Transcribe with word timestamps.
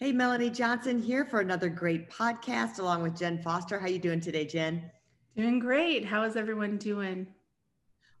Hey, 0.00 0.12
Melanie 0.12 0.50
Johnson 0.50 1.02
here 1.02 1.24
for 1.24 1.40
another 1.40 1.68
great 1.68 2.08
podcast 2.08 2.78
along 2.78 3.02
with 3.02 3.18
Jen 3.18 3.42
Foster. 3.42 3.80
How 3.80 3.88
you 3.88 3.98
doing 3.98 4.20
today, 4.20 4.44
Jen? 4.44 4.88
Doing 5.34 5.58
great. 5.58 6.04
How 6.04 6.22
is 6.22 6.36
everyone 6.36 6.76
doing? 6.76 7.26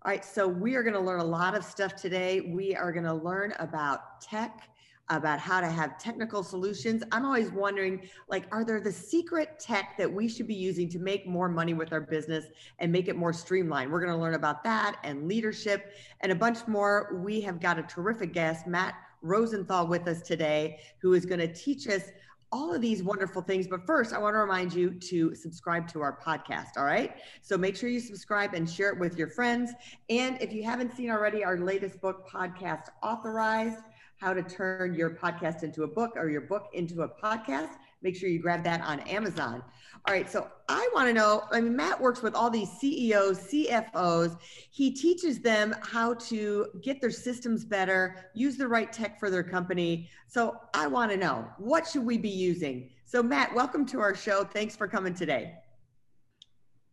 All 0.02 0.10
right, 0.10 0.24
so 0.24 0.48
we 0.48 0.74
are 0.74 0.82
going 0.82 0.96
to 0.96 1.00
learn 1.00 1.20
a 1.20 1.24
lot 1.24 1.56
of 1.56 1.62
stuff 1.62 1.94
today. 1.94 2.40
We 2.40 2.74
are 2.74 2.90
going 2.90 3.04
to 3.04 3.14
learn 3.14 3.54
about 3.60 4.20
tech, 4.20 4.68
about 5.08 5.38
how 5.38 5.60
to 5.60 5.68
have 5.68 6.00
technical 6.00 6.42
solutions. 6.42 7.04
I'm 7.12 7.24
always 7.24 7.52
wondering 7.52 8.08
like 8.28 8.48
are 8.50 8.64
there 8.64 8.80
the 8.80 8.90
secret 8.90 9.60
tech 9.60 9.96
that 9.98 10.12
we 10.12 10.28
should 10.28 10.48
be 10.48 10.56
using 10.56 10.88
to 10.88 10.98
make 10.98 11.28
more 11.28 11.48
money 11.48 11.74
with 11.74 11.92
our 11.92 12.00
business 12.00 12.46
and 12.80 12.90
make 12.90 13.06
it 13.06 13.14
more 13.14 13.32
streamlined? 13.32 13.92
We're 13.92 14.04
going 14.04 14.16
to 14.16 14.20
learn 14.20 14.34
about 14.34 14.64
that 14.64 14.96
and 15.04 15.28
leadership 15.28 15.92
and 16.22 16.32
a 16.32 16.34
bunch 16.34 16.66
more. 16.66 17.20
We 17.22 17.40
have 17.42 17.60
got 17.60 17.78
a 17.78 17.84
terrific 17.84 18.32
guest, 18.32 18.66
Matt 18.66 18.96
Rosenthal 19.22 19.86
with 19.86 20.06
us 20.08 20.22
today, 20.22 20.80
who 21.00 21.14
is 21.14 21.26
going 21.26 21.40
to 21.40 21.52
teach 21.52 21.88
us 21.88 22.02
all 22.50 22.74
of 22.74 22.80
these 22.80 23.02
wonderful 23.02 23.42
things. 23.42 23.66
But 23.66 23.86
first, 23.86 24.12
I 24.12 24.18
want 24.18 24.34
to 24.34 24.38
remind 24.38 24.72
you 24.72 24.90
to 24.90 25.34
subscribe 25.34 25.86
to 25.88 26.00
our 26.00 26.18
podcast. 26.24 26.76
All 26.76 26.84
right. 26.84 27.16
So 27.42 27.58
make 27.58 27.76
sure 27.76 27.88
you 27.88 28.00
subscribe 28.00 28.54
and 28.54 28.68
share 28.68 28.90
it 28.90 28.98
with 28.98 29.16
your 29.18 29.28
friends. 29.28 29.72
And 30.08 30.40
if 30.40 30.52
you 30.52 30.62
haven't 30.62 30.94
seen 30.96 31.10
already, 31.10 31.44
our 31.44 31.58
latest 31.58 32.00
book, 32.00 32.28
Podcast 32.28 32.84
Authorized 33.02 33.82
How 34.16 34.32
to 34.32 34.42
Turn 34.42 34.94
Your 34.94 35.10
Podcast 35.10 35.62
into 35.62 35.82
a 35.82 35.88
Book 35.88 36.12
or 36.16 36.30
Your 36.30 36.42
Book 36.42 36.68
into 36.72 37.02
a 37.02 37.08
Podcast 37.08 37.76
make 38.02 38.16
sure 38.16 38.28
you 38.28 38.40
grab 38.40 38.62
that 38.64 38.80
on 38.82 39.00
Amazon. 39.00 39.62
All 40.06 40.14
right, 40.14 40.30
so 40.30 40.48
I 40.68 40.88
want 40.94 41.08
to 41.08 41.12
know. 41.12 41.42
I 41.50 41.60
mean, 41.60 41.76
Matt 41.76 42.00
works 42.00 42.22
with 42.22 42.34
all 42.34 42.50
these 42.50 42.70
CEOs, 42.78 43.40
CFOs. 43.40 44.38
He 44.70 44.90
teaches 44.90 45.40
them 45.40 45.74
how 45.82 46.14
to 46.14 46.66
get 46.82 47.00
their 47.00 47.10
systems 47.10 47.64
better, 47.64 48.30
use 48.34 48.56
the 48.56 48.68
right 48.68 48.92
tech 48.92 49.18
for 49.18 49.28
their 49.28 49.42
company. 49.42 50.08
So 50.28 50.56
I 50.72 50.86
want 50.86 51.10
to 51.10 51.16
know 51.16 51.48
what 51.58 51.86
should 51.86 52.04
we 52.04 52.16
be 52.16 52.30
using? 52.30 52.90
So 53.04 53.22
Matt, 53.22 53.54
welcome 53.54 53.84
to 53.86 54.00
our 54.00 54.14
show. 54.14 54.44
Thanks 54.44 54.76
for 54.76 54.86
coming 54.86 55.14
today. 55.14 55.54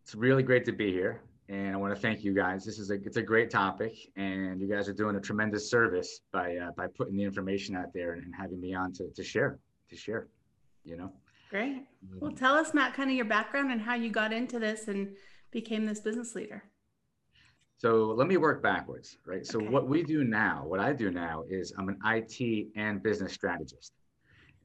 It's 0.02 0.14
really 0.14 0.42
great 0.42 0.64
to 0.66 0.72
be 0.72 0.92
here, 0.92 1.22
and 1.48 1.74
I 1.74 1.76
want 1.76 1.94
to 1.94 2.00
thank 2.00 2.22
you 2.22 2.32
guys. 2.32 2.64
This 2.64 2.78
is 2.78 2.90
a 2.90 2.94
it's 2.94 3.16
a 3.16 3.22
great 3.22 3.50
topic, 3.50 3.92
and 4.16 4.60
you 4.60 4.68
guys 4.68 4.88
are 4.88 4.94
doing 4.94 5.16
a 5.16 5.20
tremendous 5.20 5.68
service 5.68 6.20
by 6.32 6.56
uh, 6.56 6.70
by 6.76 6.86
putting 6.86 7.16
the 7.16 7.24
information 7.24 7.74
out 7.74 7.92
there 7.92 8.12
and, 8.12 8.22
and 8.22 8.34
having 8.34 8.60
me 8.60 8.72
on 8.72 8.92
to 8.94 9.10
to 9.10 9.24
share 9.24 9.58
to 9.90 9.96
share 9.96 10.28
you 10.86 10.96
know? 10.96 11.12
Great. 11.50 11.86
Well, 12.20 12.30
um, 12.30 12.36
tell 12.36 12.54
us, 12.54 12.72
Matt, 12.72 12.94
kind 12.94 13.10
of 13.10 13.16
your 13.16 13.24
background 13.24 13.70
and 13.70 13.80
how 13.80 13.94
you 13.94 14.10
got 14.10 14.32
into 14.32 14.58
this 14.58 14.88
and 14.88 15.14
became 15.50 15.84
this 15.84 16.00
business 16.00 16.34
leader. 16.34 16.64
So 17.78 18.14
let 18.16 18.26
me 18.26 18.38
work 18.38 18.62
backwards, 18.62 19.18
right? 19.26 19.46
So 19.46 19.58
what 19.58 19.86
we 19.86 20.02
do 20.02 20.24
now, 20.24 20.64
what 20.66 20.80
I 20.80 20.94
do 20.94 21.10
now 21.10 21.44
is 21.48 21.74
I'm 21.78 21.88
an 21.88 21.98
IT 22.06 22.68
and 22.74 23.02
business 23.02 23.34
strategist. 23.34 23.92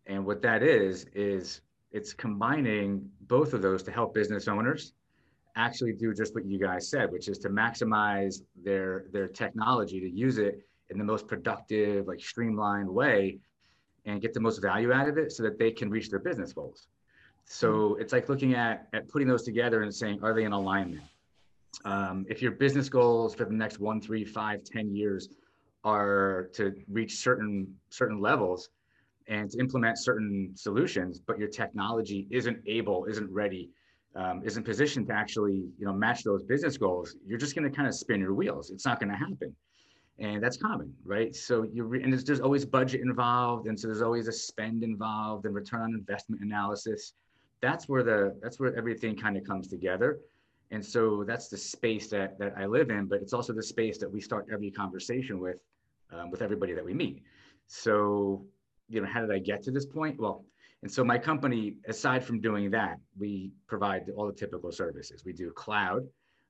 And 0.05 0.25
what 0.25 0.42
that 0.44 0.64
is, 0.64 1.05
is 1.14 1.61
it's 1.92 2.14
combining 2.14 3.09
both 3.22 3.53
of 3.53 3.61
those 3.61 3.83
to 3.83 3.92
help 3.92 4.14
business 4.14 4.47
owners 4.47 4.94
actually 5.58 5.92
do 5.92 6.14
just 6.14 6.33
what 6.33 6.45
you 6.45 6.58
guys 6.58 6.89
said, 6.89 7.11
which 7.11 7.27
is 7.27 7.38
to 7.39 7.49
maximize 7.49 8.42
their 8.64 9.05
their 9.11 9.27
technology 9.27 9.99
to 9.99 10.10
use 10.10 10.37
it 10.37 10.65
in 10.89 10.98
the 10.98 11.04
most 11.04 11.27
productive, 11.27 12.08
like 12.08 12.21
streamlined 12.21 12.89
way 12.89 13.39
and 14.06 14.22
get 14.22 14.34
the 14.34 14.39
most 14.39 14.62
value 14.62 14.92
out 14.92 15.08
of 15.08 15.17
it 15.17 15.32
so 15.32 15.44
that 15.44 15.60
they 15.60 15.72
can 15.72 15.89
reach 15.89 16.10
their 16.10 16.20
business 16.20 16.54
goals. 16.54 16.88
So 17.45 17.95
hmm. 17.95 18.02
it's 18.02 18.14
like 18.14 18.30
looking 18.30 18.56
at, 18.56 18.88
at 18.94 19.08
putting 19.08 19.28
those 19.28 19.44
together 19.44 19.84
and 19.84 19.94
saying, 19.94 20.20
are 20.23 20.34
they 20.34 20.44
in 20.44 20.54
alignment? 20.54 21.04
Um, 21.86 22.26
if 22.30 22.42
your 22.42 22.52
business 22.52 22.90
goals 22.90 23.34
for 23.34 23.45
the 23.45 23.54
next 23.54 23.80
one, 23.80 24.02
three, 24.02 24.26
five, 24.26 24.64
ten 24.64 24.94
years 24.94 25.30
are 25.84 26.50
to 26.54 26.76
reach 26.90 27.16
certain 27.16 27.76
certain 27.90 28.20
levels 28.20 28.70
and 29.28 29.50
to 29.50 29.60
implement 29.60 29.98
certain 29.98 30.52
solutions, 30.54 31.22
but 31.26 31.40
your 31.40 31.48
technology 31.48 32.28
isn't 32.30 32.58
able, 32.67 33.06
isn't 33.06 33.32
ready, 33.32 33.70
um, 34.16 34.42
isn't 34.44 34.64
positioned 34.64 35.08
to 35.08 35.14
actually 35.14 35.72
you 35.80 35.86
know 35.86 35.94
match 35.94 36.23
those 36.23 36.44
business 36.44 36.78
goals, 36.78 37.16
you're 37.26 37.40
just 37.40 37.56
going 37.56 37.67
to 37.67 37.76
kind 37.76 37.88
of 37.88 37.95
spin 37.95 38.20
your 38.20 38.34
wheels. 38.34 38.70
It's 38.70 38.86
not 38.86 39.00
going 39.00 39.11
to 39.11 39.17
happen 39.17 39.56
and 40.20 40.42
that's 40.44 40.58
common 40.58 40.94
right? 41.04 41.36
So 41.36 41.64
you 41.64 41.83
re- 41.83 42.04
and 42.04 42.11
there's, 42.11 42.23
there's 42.23 42.39
always 42.39 42.66
budget 42.66 43.02
involved 43.02 43.67
and 43.67 43.80
so 43.80 43.88
there's 43.88 44.02
always 44.02 44.27
a 44.27 44.32
spend 44.32 44.83
involved 44.83 45.45
and 45.45 45.55
return 45.55 45.82
on 45.82 45.94
investment 45.94 46.42
analysis. 46.42 47.14
That's 47.61 47.88
where 47.88 48.04
the 48.04 48.38
that's 48.42 48.60
where 48.60 48.76
everything 48.76 49.16
kind 49.16 49.38
of 49.38 49.44
comes 49.44 49.67
together. 49.67 50.20
And 50.72 50.86
so 50.86 51.26
that's 51.26 51.49
the 51.49 51.58
space 51.58 52.08
that 52.10 52.39
that 52.39 52.54
i 52.58 52.66
live 52.66 52.89
in 52.89 53.05
but 53.05 53.22
it's 53.22 53.33
also 53.33 53.54
the 53.54 53.64
space 53.64 53.98
that 53.98 54.11
we 54.11 54.22
start 54.22 54.48
every 54.52 54.72
conversation 54.72 55.39
with 55.39 55.61
um, 56.11 56.30
with 56.30 56.42
everybody 56.42 56.73
that 56.73 56.86
we 56.86 56.93
meet. 56.93 57.23
So 57.67 58.45
you 58.89 59.02
know 59.02 59.08
how 59.08 59.22
did 59.22 59.32
i 59.32 59.39
get 59.39 59.64
to 59.64 59.72
this 59.72 59.86
point? 59.86 60.20
Well 60.20 60.45
and 60.83 60.92
so 60.92 61.04
my 61.04 61.17
company 61.17 61.76
aside 61.88 62.23
from 62.23 62.42
doing 62.42 62.72
that 62.72 62.98
we 63.17 63.52
provide 63.67 64.10
all 64.16 64.28
the 64.28 64.33
typical 64.33 64.72
services. 64.72 65.23
We 65.26 65.33
do 65.33 65.52
cloud 65.52 66.08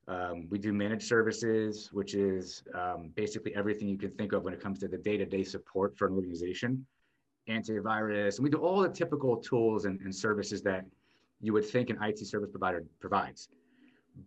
um, 0.07 0.47
we 0.49 0.57
do 0.57 0.73
managed 0.73 1.07
services, 1.07 1.89
which 1.93 2.15
is 2.15 2.63
um, 2.73 3.11
basically 3.15 3.55
everything 3.55 3.87
you 3.87 3.97
can 3.97 4.11
think 4.11 4.33
of 4.33 4.43
when 4.43 4.53
it 4.53 4.61
comes 4.61 4.79
to 4.79 4.87
the 4.87 4.97
day-to-day 4.97 5.43
support 5.43 5.97
for 5.97 6.07
an 6.07 6.13
organization, 6.13 6.85
antivirus, 7.49 8.37
and 8.37 8.43
we 8.43 8.49
do 8.49 8.57
all 8.57 8.81
the 8.81 8.89
typical 8.89 9.37
tools 9.37 9.85
and, 9.85 9.99
and 10.01 10.13
services 10.13 10.61
that 10.63 10.85
you 11.39 11.53
would 11.53 11.65
think 11.65 11.89
an 11.89 11.97
IT 12.01 12.19
service 12.19 12.49
provider 12.49 12.83
provides. 12.99 13.49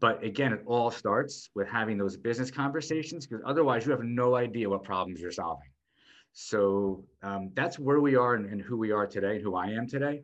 But 0.01 0.23
again, 0.25 0.53
it 0.53 0.63
all 0.67 0.91
starts 0.91 1.51
with 1.55 1.69
having 1.69 1.99
those 1.99 2.17
business 2.17 2.51
conversations 2.51 3.27
because 3.27 3.45
otherwise 3.47 3.85
you 3.85 3.93
have 3.93 4.03
no 4.03 4.35
idea 4.35 4.69
what 4.69 4.83
problems 4.83 5.21
you're 5.21 5.31
solving. 5.31 5.69
So 6.33 7.05
um, 7.23 7.51
that's 7.55 7.79
where 7.79 8.01
we 8.01 8.17
are 8.17 8.35
and, 8.35 8.47
and, 8.47 8.61
who 8.61 8.77
we 8.77 8.91
are 8.91 9.07
today 9.07 9.37
and 9.37 9.43
who 9.43 9.55
I 9.55 9.67
am 9.67 9.87
today. 9.87 10.23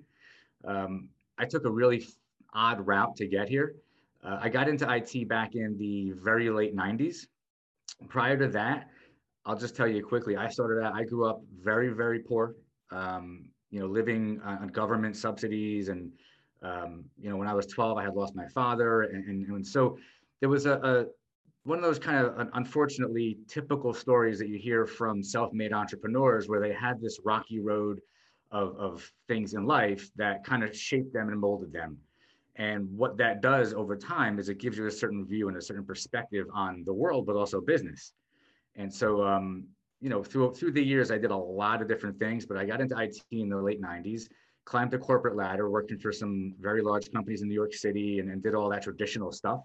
Um, 0.65 1.09
I 1.39 1.45
took 1.45 1.65
a 1.65 1.71
really 1.71 2.07
odd 2.53 2.85
route 2.85 3.15
to 3.17 3.29
get 3.29 3.49
here. 3.49 3.77
Uh, 4.23 4.39
I 4.41 4.49
got 4.49 4.69
into 4.69 4.87
IT 4.93 5.29
back 5.29 5.55
in 5.55 5.77
the 5.79 6.13
very 6.13 6.51
late 6.51 6.77
90s. 6.77 7.27
Prior 8.09 8.37
to 8.37 8.49
that, 8.49 8.89
I'll 9.47 9.57
just 9.57 9.75
tell 9.75 9.89
you 9.89 10.05
quickly, 10.05 10.37
I 10.37 10.49
started 10.49 10.83
out, 10.83 10.95
I 10.95 11.05
grew 11.05 11.27
up 11.27 11.43
very, 11.63 11.89
very 11.89 12.21
poor, 12.21 12.55
um, 12.91 13.45
you 13.71 13.81
know, 13.81 13.87
living 13.87 14.41
on 14.45 14.69
government 14.69 15.17
subsidies. 15.17 15.89
And, 15.89 16.13
um, 16.63 17.05
you 17.19 17.31
know, 17.31 17.37
when 17.37 17.49
I 17.49 17.55
was 17.55 17.67
12, 17.67 17.97
I 17.97 18.03
had 18.03 18.15
lost 18.15 18.35
my 18.35 18.47
father. 18.49 19.03
And, 19.03 19.25
and, 19.27 19.47
and 19.47 19.67
so 19.67 19.99
there 20.41 20.49
was 20.49 20.67
a, 20.67 20.73
a, 20.73 21.07
one 21.65 21.79
of 21.79 21.85
those 21.85 21.99
kind 21.99 22.25
of 22.25 22.49
unfortunately 22.55 23.39
typical 23.49 23.95
stories 23.95 24.39
that 24.39 24.49
you 24.49 24.59
hear 24.59 24.87
from 24.87 25.23
self-made 25.23 25.73
entrepreneurs 25.73 26.49
where 26.49 26.61
they 26.61 26.73
had 26.73 27.01
this 27.01 27.19
rocky 27.25 27.61
road 27.61 28.01
of, 28.51 28.77
of 28.77 29.13
things 29.29 29.55
in 29.55 29.65
life 29.65 30.11
that 30.17 30.45
kind 30.45 30.65
of 30.65 30.77
shaped 30.77 31.13
them 31.13 31.29
and 31.29 31.41
molded 31.41 31.73
them. 31.73 31.99
And 32.57 32.89
what 32.97 33.17
that 33.19 33.41
does 33.41 33.73
over 33.73 33.97
time 33.97 34.39
is 34.39 34.49
it 34.49 34.59
gives 34.59 34.77
you 34.77 34.87
a 34.87 34.91
certain 34.91 35.25
view 35.25 35.49
and 35.49 35.57
a 35.57 35.63
certain 35.63 35.85
perspective 35.85 36.47
on 36.53 36.85
the 36.85 36.93
world, 36.93 37.27
but 37.27 37.37
also 37.37 37.61
business. 37.61 38.13
And 38.77 38.93
so, 38.93 39.25
um, 39.27 39.65
you 40.01 40.09
know, 40.09 40.23
through 40.23 40.55
through 40.55 40.73
the 40.73 40.83
years, 40.83 41.11
I 41.11 41.19
did 41.19 41.31
a 41.31 41.37
lot 41.37 41.83
of 41.83 41.89
different 41.89 42.19
things, 42.19 42.47
but 42.47 42.57
I 42.57 42.65
got 42.65 42.81
into 42.81 42.99
IT 42.99 43.19
in 43.31 43.49
the 43.49 43.57
late 43.57 43.81
'90s, 43.81 44.29
climbed 44.65 44.91
the 44.91 44.99
corporate 44.99 45.37
ladder, 45.37 45.71
working 45.71 45.99
for 45.99 46.13
some 46.13 46.55
very 46.59 46.83
large 46.83 47.11
companies 47.13 47.43
in 47.43 47.49
New 47.49 47.55
York 47.55 47.75
City, 47.75 48.19
and, 48.19 48.31
and 48.31 48.43
did 48.43 48.55
all 48.55 48.69
that 48.71 48.83
traditional 48.83 49.31
stuff. 49.31 49.61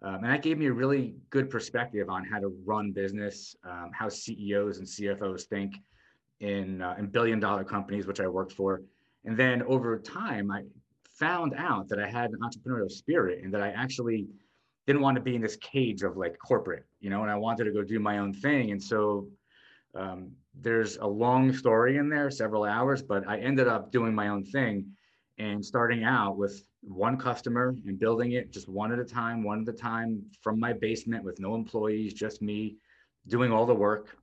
Um, 0.00 0.16
and 0.16 0.26
that 0.26 0.42
gave 0.42 0.58
me 0.58 0.66
a 0.66 0.72
really 0.72 1.16
good 1.30 1.50
perspective 1.50 2.08
on 2.08 2.24
how 2.24 2.38
to 2.38 2.48
run 2.64 2.92
business, 2.92 3.56
um, 3.64 3.90
how 3.92 4.08
CEOs 4.08 4.78
and 4.78 4.86
CFOs 4.86 5.42
think 5.42 5.80
in 6.40 6.80
uh, 6.82 6.94
in 6.98 7.06
billion 7.06 7.40
dollar 7.40 7.64
companies, 7.64 8.06
which 8.06 8.20
I 8.20 8.28
worked 8.28 8.52
for. 8.52 8.82
And 9.24 9.36
then 9.36 9.62
over 9.64 9.98
time, 9.98 10.50
I 10.50 10.62
found 11.18 11.54
out 11.56 11.88
that 11.88 11.98
I 11.98 12.08
had 12.08 12.30
an 12.30 12.38
entrepreneurial 12.40 12.90
spirit 12.90 13.42
and 13.42 13.52
that 13.52 13.60
I 13.60 13.70
actually 13.70 14.28
didn't 14.86 15.02
want 15.02 15.16
to 15.16 15.22
be 15.22 15.34
in 15.34 15.42
this 15.42 15.56
cage 15.56 16.02
of 16.02 16.16
like 16.16 16.38
corporate, 16.38 16.86
you 17.00 17.10
know, 17.10 17.22
and 17.22 17.30
I 17.30 17.34
wanted 17.36 17.64
to 17.64 17.72
go 17.72 17.82
do 17.82 17.98
my 17.98 18.18
own 18.18 18.32
thing. 18.32 18.70
And 18.70 18.82
so 18.82 19.28
um, 19.94 20.30
there's 20.54 20.96
a 20.96 21.06
long 21.06 21.52
story 21.52 21.96
in 21.96 22.08
there, 22.08 22.30
several 22.30 22.64
hours, 22.64 23.02
but 23.02 23.26
I 23.28 23.38
ended 23.38 23.68
up 23.68 23.92
doing 23.92 24.14
my 24.14 24.28
own 24.28 24.44
thing 24.44 24.86
and 25.38 25.64
starting 25.64 26.04
out 26.04 26.36
with 26.36 26.66
one 26.82 27.16
customer 27.16 27.74
and 27.86 27.98
building 27.98 28.32
it 28.32 28.52
just 28.52 28.68
one 28.68 28.92
at 28.92 28.98
a 28.98 29.04
time, 29.04 29.42
one 29.42 29.62
at 29.62 29.68
a 29.68 29.76
time 29.76 30.22
from 30.40 30.58
my 30.58 30.72
basement 30.72 31.24
with 31.24 31.38
no 31.38 31.54
employees, 31.54 32.14
just 32.14 32.42
me 32.42 32.76
doing 33.26 33.52
all 33.52 33.66
the 33.66 33.74
work. 33.74 34.16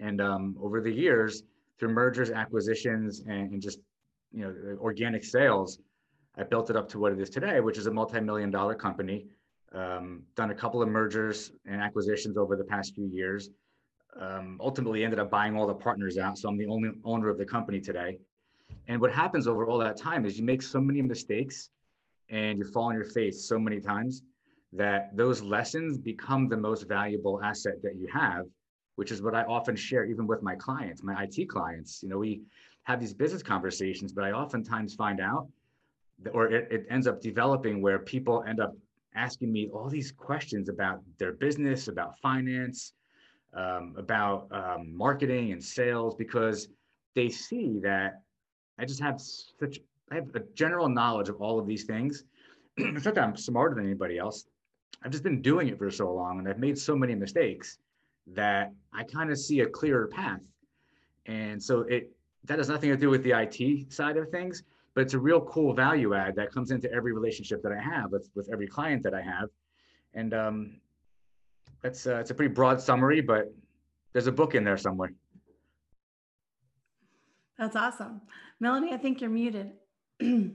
And 0.00 0.20
um, 0.20 0.56
over 0.60 0.80
the 0.80 0.92
years, 0.92 1.42
through 1.78 1.90
mergers, 1.90 2.30
acquisitions, 2.30 3.20
and, 3.20 3.52
and 3.52 3.62
just 3.62 3.78
you 4.32 4.42
know 4.42 4.76
organic 4.80 5.24
sales, 5.24 5.78
I 6.38 6.44
built 6.44 6.70
it 6.70 6.76
up 6.76 6.88
to 6.90 7.00
what 7.00 7.12
it 7.12 7.20
is 7.20 7.30
today, 7.30 7.60
which 7.60 7.78
is 7.78 7.86
a 7.86 7.90
multi-million 7.90 8.50
dollar 8.50 8.74
company. 8.74 9.26
Um, 9.72 10.22
done 10.36 10.50
a 10.50 10.54
couple 10.54 10.80
of 10.80 10.88
mergers 10.88 11.50
and 11.66 11.80
acquisitions 11.80 12.36
over 12.38 12.56
the 12.56 12.64
past 12.64 12.94
few 12.94 13.06
years. 13.06 13.50
Um, 14.18 14.58
ultimately, 14.60 15.04
ended 15.04 15.18
up 15.18 15.30
buying 15.30 15.56
all 15.56 15.66
the 15.66 15.74
partners 15.74 16.16
out, 16.16 16.38
so 16.38 16.48
I'm 16.48 16.56
the 16.56 16.66
only 16.66 16.92
owner 17.04 17.28
of 17.28 17.38
the 17.38 17.44
company 17.44 17.80
today. 17.80 18.18
And 18.86 19.00
what 19.00 19.12
happens 19.12 19.46
over 19.46 19.66
all 19.66 19.78
that 19.78 19.96
time 19.96 20.24
is 20.24 20.38
you 20.38 20.44
make 20.44 20.62
so 20.62 20.80
many 20.80 21.02
mistakes 21.02 21.70
and 22.30 22.58
you 22.58 22.64
fall 22.64 22.84
on 22.84 22.94
your 22.94 23.04
face 23.04 23.46
so 23.46 23.58
many 23.58 23.80
times 23.80 24.22
that 24.72 25.16
those 25.16 25.42
lessons 25.42 25.98
become 25.98 26.48
the 26.48 26.56
most 26.56 26.86
valuable 26.88 27.42
asset 27.42 27.82
that 27.82 27.96
you 27.96 28.06
have, 28.12 28.46
which 28.96 29.10
is 29.10 29.22
what 29.22 29.34
I 29.34 29.42
often 29.42 29.76
share 29.76 30.04
even 30.04 30.26
with 30.26 30.42
my 30.42 30.54
clients, 30.54 31.02
my 31.02 31.24
IT 31.24 31.48
clients. 31.48 32.02
You 32.02 32.10
know, 32.10 32.18
we 32.18 32.42
have 32.84 33.00
these 33.00 33.14
business 33.14 33.42
conversations, 33.42 34.12
but 34.12 34.24
I 34.24 34.32
oftentimes 34.32 34.94
find 34.94 35.20
out, 35.20 35.48
or 36.32 36.46
it, 36.46 36.68
it 36.70 36.86
ends 36.90 37.06
up 37.06 37.20
developing 37.20 37.80
where 37.80 37.98
people 37.98 38.44
end 38.46 38.60
up 38.60 38.74
asking 39.14 39.52
me 39.52 39.68
all 39.72 39.88
these 39.88 40.12
questions 40.12 40.68
about 40.68 41.00
their 41.18 41.32
business, 41.32 41.88
about 41.88 42.18
finance, 42.18 42.92
um, 43.54 43.94
about 43.96 44.46
um, 44.50 44.96
marketing 44.96 45.52
and 45.52 45.62
sales, 45.62 46.14
because 46.14 46.68
they 47.14 47.28
see 47.28 47.78
that 47.82 48.22
I 48.78 48.84
just 48.84 49.00
have 49.00 49.20
such 49.20 49.78
I 50.10 50.16
have 50.16 50.34
a 50.34 50.40
general 50.54 50.88
knowledge 50.88 51.28
of 51.28 51.40
all 51.40 51.58
of 51.58 51.66
these 51.66 51.84
things. 51.84 52.24
it's 52.76 53.04
not 53.04 53.14
that 53.14 53.24
I'm 53.24 53.36
smarter 53.36 53.74
than 53.74 53.84
anybody 53.84 54.18
else. 54.18 54.46
I've 55.02 55.12
just 55.12 55.22
been 55.22 55.42
doing 55.42 55.68
it 55.68 55.78
for 55.78 55.90
so 55.90 56.12
long 56.12 56.38
and 56.38 56.48
I've 56.48 56.58
made 56.58 56.78
so 56.78 56.96
many 56.96 57.14
mistakes 57.14 57.78
that 58.28 58.72
I 58.92 59.04
kind 59.04 59.30
of 59.30 59.38
see 59.38 59.60
a 59.60 59.66
clearer 59.66 60.08
path. 60.08 60.40
And 61.26 61.62
so 61.62 61.80
it 61.80 62.10
that 62.44 62.58
has 62.58 62.68
nothing 62.68 62.90
to 62.90 62.96
do 62.96 63.10
with 63.10 63.22
the 63.22 63.32
IT 63.32 63.92
side 63.92 64.16
of 64.16 64.30
things, 64.30 64.62
but 64.98 65.02
it's 65.02 65.14
a 65.14 65.18
real 65.18 65.40
cool 65.42 65.72
value 65.72 66.12
add 66.12 66.34
that 66.34 66.50
comes 66.50 66.72
into 66.72 66.92
every 66.92 67.12
relationship 67.12 67.62
that 67.62 67.70
I 67.70 67.80
have 67.80 68.10
with, 68.10 68.28
with 68.34 68.48
every 68.52 68.66
client 68.66 69.00
that 69.04 69.14
I 69.14 69.22
have. 69.22 69.48
And 70.12 70.34
um, 70.34 70.80
that's 71.84 72.08
uh, 72.08 72.16
it's 72.16 72.32
a 72.32 72.34
pretty 72.34 72.52
broad 72.52 72.80
summary, 72.80 73.20
but 73.20 73.54
there's 74.12 74.26
a 74.26 74.32
book 74.32 74.56
in 74.56 74.64
there 74.64 74.76
somewhere. 74.76 75.12
That's 77.60 77.76
awesome. 77.76 78.22
Melanie, 78.58 78.92
I 78.92 78.96
think 78.96 79.20
you're 79.20 79.30
muted. 79.30 79.70
I 80.20 80.50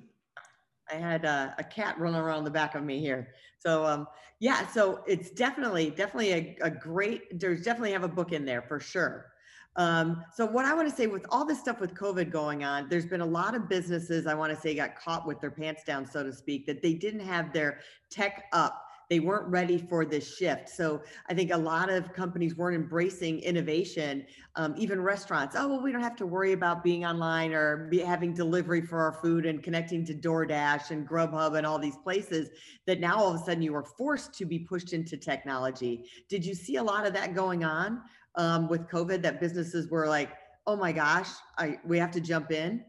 had 0.90 1.24
a, 1.24 1.56
a, 1.58 1.64
cat 1.64 1.98
running 1.98 2.20
around 2.20 2.44
the 2.44 2.52
back 2.52 2.76
of 2.76 2.84
me 2.84 3.00
here. 3.00 3.30
So 3.60 3.86
um, 3.86 4.08
yeah, 4.42 4.68
so 4.68 5.06
it's 5.08 5.30
definitely, 5.30 5.90
definitely 5.90 6.34
a, 6.34 6.58
a, 6.64 6.70
great, 6.70 7.40
there's 7.40 7.64
definitely 7.64 7.94
have 7.94 8.04
a 8.04 8.10
book 8.10 8.34
in 8.34 8.44
there 8.44 8.62
for 8.62 8.82
sure. 8.82 9.28
Um, 9.76 10.24
so 10.34 10.46
what 10.46 10.66
I 10.66 10.74
want 10.74 10.90
to 10.90 10.96
say 10.96 11.08
with 11.08 11.26
all 11.30 11.46
this 11.46 11.60
stuff 11.60 11.80
with 11.80 11.94
COVID 11.96 12.32
going 12.32 12.64
on, 12.64 12.88
there's 12.90 13.06
been 13.06 13.22
a 13.22 13.26
lot 13.26 13.56
of 13.56 13.68
businesses 13.68 14.28
I 14.28 14.34
want 14.34 14.54
to 14.54 14.60
say 14.60 14.76
got 14.76 14.96
caught 14.96 15.26
with 15.26 15.42
their 15.42 15.52
pants 15.52 15.84
down, 15.84 16.06
so 16.06 16.24
to 16.24 16.32
speak, 16.32 16.66
that 16.68 16.82
they 16.82 16.94
didn't 16.94 17.22
have 17.22 17.52
their 17.54 17.80
tech 18.10 18.46
up 18.54 18.84
they 19.10 19.20
weren't 19.20 19.48
ready 19.48 19.78
for 19.78 20.06
this 20.06 20.38
shift. 20.38 20.70
So 20.70 21.04
I 21.30 21.34
think 21.34 21.52
a 21.52 21.58
lot 21.58 21.90
of 21.90 22.14
companies 22.14 22.56
weren't 22.56 22.76
embracing 22.76 23.40
innovation, 23.40 24.26
um, 24.56 24.74
even 24.78 25.02
restaurants. 25.02 25.56
Oh, 25.58 25.68
well, 25.68 25.84
we 25.84 25.92
don't 25.92 26.02
have 26.02 26.16
to 26.16 26.26
worry 26.26 26.54
about 26.54 26.84
being 26.84 27.06
online 27.06 27.54
or 27.54 27.88
be 27.92 28.00
having 28.00 28.34
delivery 28.34 28.82
for 28.82 29.00
our 29.00 29.12
food 29.12 29.46
and 29.46 29.62
connecting 29.62 30.06
to 30.06 30.14
DoorDash 30.14 30.92
and 30.92 31.08
Grubhub 31.08 31.58
and 31.58 31.66
all 31.66 31.80
these 31.80 31.98
places 31.98 32.50
that 32.88 33.00
now 33.00 33.16
all 33.16 33.36
of 33.36 33.42
a 33.42 33.44
sudden 33.44 33.62
you 33.62 33.74
were 33.74 33.84
forced 33.84 34.34
to 34.36 34.46
be 34.46 34.60
pushed 34.60 34.94
into 34.94 35.18
technology. 35.18 36.06
Did 36.30 36.46
you 36.46 36.56
see 36.56 36.78
a 36.78 36.84
lot 36.84 37.06
of 37.06 37.14
that 37.14 37.36
going 37.36 37.64
on 37.64 38.02
um, 38.36 38.68
with 38.68 38.88
COVID 38.88 39.22
that 39.22 39.40
businesses 39.40 39.90
were 39.90 40.08
like, 40.08 40.32
oh 40.66 40.76
my 40.76 40.92
gosh, 40.92 41.30
I, 41.58 41.80
we 41.86 42.00
have 42.00 42.12
to 42.12 42.22
jump 42.22 42.52
in? 42.52 42.84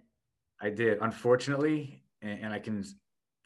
I 0.60 0.70
did. 0.70 0.98
Unfortunately, 1.00 2.02
and, 2.22 2.44
and 2.44 2.52
I 2.52 2.58
can 2.58 2.84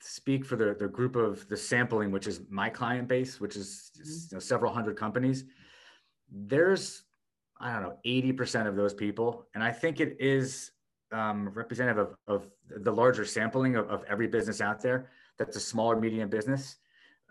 speak 0.00 0.44
for 0.44 0.56
the, 0.56 0.76
the 0.78 0.88
group 0.88 1.16
of 1.16 1.48
the 1.48 1.56
sampling, 1.56 2.10
which 2.10 2.26
is 2.26 2.42
my 2.50 2.68
client 2.68 3.08
base, 3.08 3.40
which 3.40 3.56
is 3.56 3.90
mm-hmm. 3.98 4.10
you 4.10 4.36
know, 4.36 4.40
several 4.40 4.72
hundred 4.72 4.96
companies, 4.96 5.44
there's, 6.30 7.02
I 7.60 7.72
don't 7.72 7.82
know, 7.82 7.98
80% 8.06 8.66
of 8.66 8.76
those 8.76 8.94
people. 8.94 9.46
And 9.54 9.64
I 9.64 9.72
think 9.72 10.00
it 10.00 10.16
is 10.20 10.70
um, 11.10 11.48
representative 11.48 11.98
of, 11.98 12.16
of 12.26 12.50
the 12.82 12.92
larger 12.92 13.24
sampling 13.24 13.76
of, 13.76 13.88
of 13.88 14.04
every 14.08 14.26
business 14.26 14.60
out 14.60 14.80
there 14.82 15.08
that's 15.38 15.56
a 15.56 15.60
smaller 15.60 15.98
medium 15.98 16.28
business. 16.28 16.76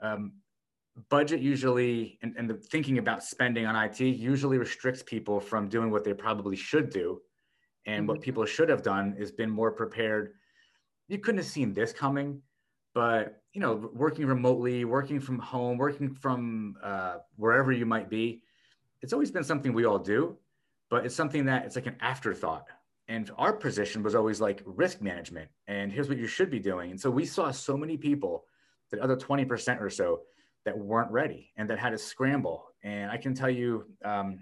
Um, 0.01 0.33
budget 1.09 1.39
usually, 1.39 2.17
and, 2.21 2.35
and 2.37 2.49
the 2.49 2.55
thinking 2.55 2.97
about 2.97 3.23
spending 3.23 3.65
on 3.65 3.75
IT 3.75 3.99
usually 3.99 4.57
restricts 4.57 5.03
people 5.03 5.39
from 5.39 5.69
doing 5.69 5.91
what 5.91 6.03
they 6.03 6.13
probably 6.13 6.55
should 6.55 6.89
do. 6.89 7.21
And 7.85 8.01
mm-hmm. 8.01 8.07
what 8.07 8.21
people 8.21 8.45
should 8.45 8.69
have 8.69 8.81
done 8.81 9.15
is 9.17 9.31
been 9.31 9.49
more 9.49 9.71
prepared. 9.71 10.33
You 11.07 11.19
couldn't 11.19 11.39
have 11.39 11.47
seen 11.47 11.73
this 11.73 11.93
coming 11.93 12.41
but 12.97 13.43
you 13.53 13.61
know 13.61 13.91
working 13.93 14.25
remotely 14.25 14.83
working 14.83 15.19
from 15.19 15.37
home 15.37 15.77
working 15.77 16.15
from 16.15 16.75
uh, 16.83 17.17
wherever 17.35 17.71
you 17.71 17.85
might 17.85 18.09
be 18.09 18.41
it's 19.03 19.13
always 19.13 19.29
been 19.29 19.43
something 19.43 19.71
we 19.71 19.85
all 19.85 19.99
do 19.99 20.35
but 20.89 21.05
it's 21.05 21.15
something 21.15 21.45
that 21.45 21.63
it's 21.63 21.75
like 21.75 21.85
an 21.85 21.95
afterthought 22.01 22.65
and 23.07 23.29
our 23.37 23.53
position 23.53 24.01
was 24.01 24.15
always 24.15 24.41
like 24.41 24.63
risk 24.65 24.99
management 24.99 25.47
and 25.67 25.91
here's 25.91 26.09
what 26.09 26.17
you 26.17 26.25
should 26.25 26.49
be 26.49 26.57
doing 26.57 26.89
and 26.89 26.99
so 26.99 27.07
we 27.11 27.23
saw 27.23 27.51
so 27.51 27.77
many 27.77 27.97
people 27.97 28.45
that 28.89 28.99
other 28.99 29.15
20% 29.15 29.79
or 29.79 29.91
so 29.91 30.21
that 30.67 30.77
weren't 30.77 31.11
ready 31.11 31.51
and 31.57 31.69
that 31.69 31.79
had 31.79 31.89
to 31.89 31.97
scramble 31.97 32.67
and 32.83 33.09
i 33.09 33.17
can 33.17 33.33
tell 33.33 33.49
you 33.49 33.85
um, 34.05 34.39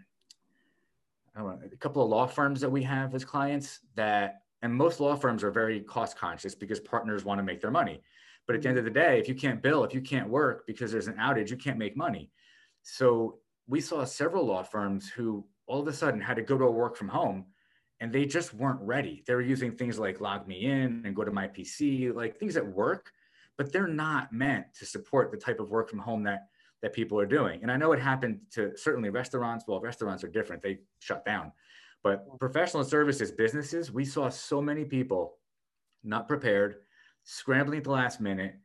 know, 1.38 1.58
a 1.72 1.78
couple 1.78 2.04
of 2.04 2.10
law 2.10 2.28
firms 2.28 2.60
that 2.62 2.70
we 2.70 2.84
have 2.84 3.16
as 3.16 3.24
clients 3.24 3.80
that 3.96 4.42
and 4.62 4.74
most 4.74 5.00
law 5.00 5.16
firms 5.16 5.44
are 5.44 5.52
very 5.52 5.80
cost 5.82 6.18
conscious 6.18 6.56
because 6.56 6.80
partners 6.80 7.24
want 7.24 7.40
to 7.40 7.44
make 7.44 7.62
their 7.62 7.72
money 7.72 8.02
but 8.48 8.56
at 8.56 8.62
the 8.62 8.70
end 8.70 8.78
of 8.78 8.86
the 8.86 8.92
day, 8.92 9.20
if 9.20 9.28
you 9.28 9.36
can't 9.36 9.62
bill, 9.62 9.84
if 9.84 9.94
you 9.94 10.02
can't 10.02 10.30
work 10.30 10.66
because 10.68 10.92
there's 10.92 11.08
an 11.08 11.16
outage, 11.16 11.50
you 11.50 11.58
can't 11.58 11.78
make 11.78 11.98
money. 11.98 12.30
So 12.84 13.40
we 13.68 13.82
saw 13.82 14.04
several 14.06 14.46
law 14.46 14.64
firms 14.64 15.10
who 15.10 15.46
all 15.66 15.82
of 15.82 15.88
a 15.88 15.94
sudden 15.94 16.22
had 16.22 16.36
to 16.36 16.44
go 16.44 16.58
to 16.58 16.70
work 16.70 16.96
from 16.96 17.08
home 17.08 17.46
and 18.00 18.12
they 18.12 18.26
just 18.26 18.54
weren't 18.54 18.82
ready. 18.82 19.24
They 19.26 19.34
were 19.34 19.42
using 19.42 19.72
things 19.72 19.98
like 19.98 20.20
LogMeIn 20.20 21.06
and 21.06 21.16
GoToMyPC, 21.16 22.14
like 22.14 22.38
things 22.38 22.54
that 22.54 22.66
work, 22.66 23.12
but 23.58 23.72
they're 23.72 23.88
not 23.88 24.34
meant 24.34 24.66
to 24.80 24.86
support 24.86 25.32
the 25.32 25.38
type 25.38 25.60
of 25.60 25.70
work 25.70 25.90
from 25.90 26.00
home 26.00 26.24
that 26.24 26.48
that 26.82 26.94
people 26.94 27.20
are 27.20 27.26
doing. 27.26 27.62
And 27.64 27.72
I 27.72 27.78
know 27.78 27.94
it 27.94 28.00
happened 28.00 28.42
to 28.52 28.78
certainly 28.78 29.10
restaurants. 29.10 29.66
Well, 29.68 29.80
restaurants 29.80 30.24
are 30.24 30.28
different. 30.28 30.62
They 30.62 30.80
shut 31.00 31.26
down. 31.26 31.52
But 32.04 32.38
professional 32.40 32.84
services 32.84 33.32
businesses, 33.32 33.92
we 33.92 34.06
saw 34.06 34.30
so 34.30 34.62
many 34.62 34.86
people 34.86 35.38
not 36.04 36.28
prepared, 36.28 36.76
scrambling 37.24 37.80
at 37.80 37.84
the 37.86 37.92
last 37.92 38.22
minute. 38.22 38.56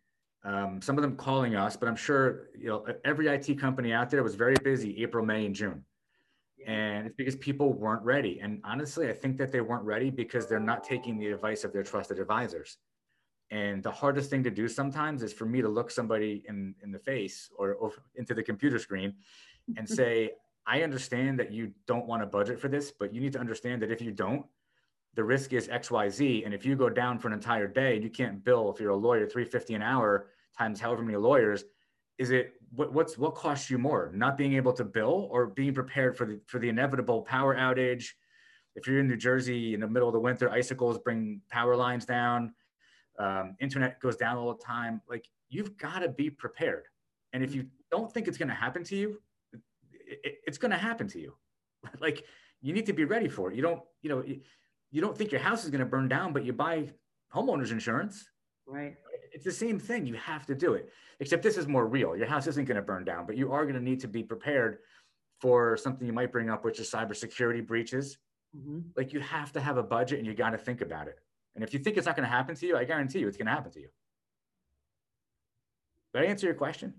Um, 0.45 0.83
some 0.83 0.99
of 0.99 1.03
them 1.03 1.17
calling 1.17 1.55
us, 1.57 1.77
but 1.77 1.89
I'm 1.89 1.97
sure 1.97 2.49
you 2.59 2.69
know 2.69 2.87
every 3.05 3.29
IT 3.29 3.59
company 3.59 3.93
out 3.93 4.11
there 4.11 4.23
was 4.23 4.35
very 4.35 4.57
busy 4.63 5.03
April, 5.03 5.25
May, 5.25 5.47
and 5.47 5.55
June, 5.55 5.85
and 6.67 7.07
it's 7.07 7.17
because 7.17 7.37
people 7.37 7.73
weren't 7.73 8.03
ready. 8.03 8.41
And 8.41 8.61
honestly, 8.65 9.09
I 9.09 9.13
think 9.13 9.37
that 9.39 9.53
they 9.53 9.61
weren't 9.61 9.85
ready 9.85 10.11
because 10.11 10.47
they're 10.47 10.61
not 10.61 10.83
taking 10.83 11.19
the 11.19 11.29
advice 11.29 11.65
of 11.65 11.73
their 11.73 11.83
trusted 11.83 12.19
advisors. 12.19 12.79
And 13.51 13.83
the 13.83 13.91
hardest 13.91 14.31
thing 14.31 14.45
to 14.45 14.51
do 14.51 14.69
sometimes 14.69 15.23
is 15.23 15.33
for 15.33 15.45
me 15.45 15.61
to 15.61 15.69
look 15.69 15.91
somebody 15.91 16.45
in 16.49 16.75
in 16.83 16.93
the 16.93 16.99
face 16.99 17.51
or, 17.59 17.75
or 17.75 17.93
into 18.15 18.35
the 18.35 18.43
computer 18.43 18.79
screen 18.79 19.15
and 19.77 19.89
say, 20.01 20.31
I 20.67 20.83
understand 20.83 21.39
that 21.41 21.51
you 21.51 21.73
don't 21.87 22.07
want 22.07 22.23
to 22.23 22.27
budget 22.27 22.61
for 22.61 22.69
this, 22.69 22.93
but 22.93 23.13
you 23.13 23.21
need 23.21 23.33
to 23.33 23.41
understand 23.41 23.83
that 23.83 23.91
if 23.91 24.01
you 24.01 24.13
don't, 24.13 24.47
the 25.15 25.25
risk 25.25 25.53
is 25.53 25.69
XYZ. 25.69 26.45
And 26.45 26.55
if 26.55 26.65
you 26.65 26.77
go 26.77 26.89
down 26.89 27.19
for 27.19 27.29
an 27.29 27.35
entire 27.35 27.67
day 27.67 27.95
and 27.95 28.05
you 28.05 28.11
can't 28.11 28.45
bill, 28.45 28.73
if 28.73 28.81
you're 28.81 28.91
a 28.91 28.97
lawyer, 28.97 29.27
350 29.27 29.75
an 29.75 29.83
hour 29.83 30.29
times 30.57 30.81
however 30.81 31.03
many 31.03 31.19
lawyers, 31.19 31.65
is 32.19 32.31
it 32.31 32.53
what, 32.77 32.93
what's 32.93 33.19
what 33.19 33.35
costs 33.35 33.71
you 33.71 33.79
more? 33.79 34.13
Not 34.15 34.37
being 34.37 34.55
able 34.55 34.73
to 34.75 34.85
bill 34.85 35.29
or 35.33 35.47
being 35.47 35.75
prepared 35.75 36.17
for 36.17 36.27
the 36.27 36.41
for 36.47 36.59
the 36.59 36.69
inevitable 36.69 37.23
power 37.23 37.57
outage? 37.57 38.11
If 38.77 38.87
you're 38.87 39.01
in 39.01 39.09
New 39.09 39.17
Jersey 39.17 39.75
in 39.75 39.81
the 39.81 39.89
middle 39.89 40.09
of 40.09 40.13
the 40.13 40.21
winter, 40.21 40.49
icicles 40.51 40.99
bring 40.99 41.41
power 41.51 41.75
lines 41.75 42.05
down, 42.05 42.55
um, 43.21 43.57
internet 43.61 44.01
goes 44.01 44.17
down 44.17 44.37
all 44.37 44.53
the 44.53 44.63
time. 44.63 45.01
Like 45.09 45.29
you've 45.49 45.77
got 45.77 46.01
to 46.01 46.09
be 46.09 46.31
prepared. 46.31 46.85
And 47.33 47.45
if 47.45 47.55
you 47.55 47.67
don't 47.91 48.13
think 48.13 48.27
it's 48.27 48.39
going 48.39 48.49
to 48.49 48.55
happen 48.55 48.83
to 48.85 48.97
you, 48.97 49.21
it, 49.53 50.39
it's 50.47 50.59
going 50.59 50.71
to 50.71 50.79
happen 50.79 51.07
to 51.09 51.21
you. 51.21 51.35
like 52.01 52.25
you 52.63 52.73
need 52.73 52.87
to 52.87 52.93
be 52.93 53.05
ready 53.05 53.29
for 53.29 53.51
it. 53.51 53.57
You 53.57 53.63
don't, 53.63 53.83
you 54.03 54.11
know, 54.11 54.25
you 54.91 55.01
don't 55.01 55.17
think 55.17 55.31
your 55.31 55.41
house 55.41 55.65
is 55.65 55.71
going 55.71 55.81
to 55.81 55.87
burn 55.87 56.09
down, 56.09 56.33
but 56.33 56.45
you 56.45 56.53
buy 56.53 56.89
homeowners 57.35 57.71
insurance. 57.71 58.29
Right. 58.67 58.97
It's 59.33 59.45
the 59.45 59.53
same 59.53 59.79
thing. 59.79 60.07
You 60.07 60.15
have 60.15 60.47
to 60.47 60.55
do 60.55 60.75
it, 60.75 60.91
except 61.21 61.43
this 61.43 61.57
is 61.57 61.69
more 61.69 61.87
real. 61.87 62.17
Your 62.17 62.27
house 62.27 62.47
isn't 62.47 62.65
going 62.65 62.77
to 62.77 62.83
burn 62.83 63.05
down, 63.05 63.27
but 63.27 63.37
you 63.37 63.53
are 63.53 63.65
going 63.65 63.77
to 63.77 63.83
need 63.83 64.01
to 64.01 64.09
be 64.09 64.23
prepared 64.23 64.79
for 65.41 65.77
something 65.77 66.07
you 66.07 66.13
might 66.13 66.33
bring 66.33 66.51
up, 66.51 66.65
which 66.65 66.81
is 66.81 66.91
cybersecurity 66.91 67.67
breaches. 67.67 68.19
Mm-hmm. 68.57 68.81
Like 68.97 69.13
you 69.13 69.21
have 69.21 69.53
to 69.53 69.61
have 69.61 69.77
a 69.77 69.83
budget 69.83 70.19
and 70.19 70.27
you 70.27 70.35
got 70.35 70.51
to 70.51 70.59
think 70.59 70.81
about 70.81 71.07
it. 71.09 71.19
And 71.55 71.65
if 71.65 71.73
you 71.73 71.81
think 71.81 71.97
it's 71.97 72.07
not 72.07 72.17
going 72.17 72.29
to 72.29 72.35
happen 72.35 72.55
to 72.55 72.67
you, 72.67 72.77
I 72.77 72.85
guarantee 72.85 73.21
you 73.21 73.29
it's 73.29 73.37
going 73.37 73.47
to 73.47 73.53
happen 73.53 73.73
to 73.73 73.81
you. 73.81 73.89
Did 76.15 76.23
I 76.23 76.27
answer 76.27 76.47
your 76.47 76.55
question? 76.55 76.95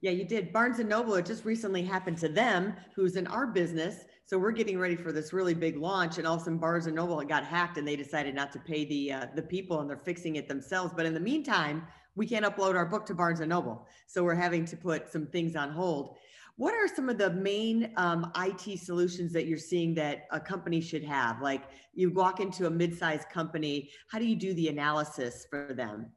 Yeah, 0.00 0.12
you 0.12 0.24
did. 0.24 0.52
Barnes 0.52 0.78
and 0.78 0.88
Noble, 0.88 1.14
it 1.14 1.26
just 1.26 1.44
recently 1.44 1.82
happened 1.82 2.16
to 2.18 2.28
them, 2.28 2.74
who's 2.94 3.16
in 3.16 3.26
our 3.26 3.46
business. 3.46 4.04
So 4.24 4.38
we're 4.38 4.52
getting 4.52 4.78
ready 4.78 4.96
for 4.96 5.12
this 5.12 5.32
really 5.32 5.54
big 5.54 5.76
launch 5.76 6.16
and 6.16 6.26
all 6.26 6.36
of 6.36 6.42
a 6.42 6.44
sudden 6.44 6.58
Barnes 6.58 6.86
and 6.86 6.96
Noble 6.96 7.20
got 7.22 7.44
hacked 7.44 7.76
and 7.76 7.86
they 7.86 7.96
decided 7.96 8.34
not 8.34 8.52
to 8.52 8.58
pay 8.60 8.84
the, 8.84 9.12
uh, 9.12 9.26
the 9.34 9.42
people 9.42 9.80
and 9.80 9.90
they're 9.90 9.98
fixing 9.98 10.36
it 10.36 10.48
themselves. 10.48 10.94
But 10.96 11.04
in 11.04 11.14
the 11.14 11.20
meantime, 11.20 11.86
we 12.14 12.26
can't 12.26 12.44
upload 12.44 12.76
our 12.76 12.86
book 12.86 13.04
to 13.06 13.14
Barnes 13.14 13.40
and 13.40 13.50
Noble. 13.50 13.86
So 14.06 14.22
we're 14.22 14.34
having 14.34 14.64
to 14.66 14.76
put 14.76 15.10
some 15.10 15.26
things 15.26 15.56
on 15.56 15.70
hold. 15.70 16.16
What 16.60 16.74
are 16.74 16.86
some 16.94 17.08
of 17.08 17.16
the 17.16 17.30
main 17.30 17.90
um, 17.96 18.30
IT 18.36 18.80
solutions 18.80 19.32
that 19.32 19.46
you're 19.46 19.56
seeing 19.56 19.94
that 19.94 20.26
a 20.30 20.38
company 20.38 20.82
should 20.82 21.02
have? 21.04 21.40
Like 21.40 21.62
you 21.94 22.10
walk 22.10 22.38
into 22.38 22.66
a 22.66 22.70
mid-sized 22.70 23.30
company, 23.30 23.88
how 24.08 24.18
do 24.18 24.26
you 24.26 24.36
do 24.36 24.52
the 24.52 24.68
analysis 24.68 25.46
for 25.48 25.72
them? 25.74 26.10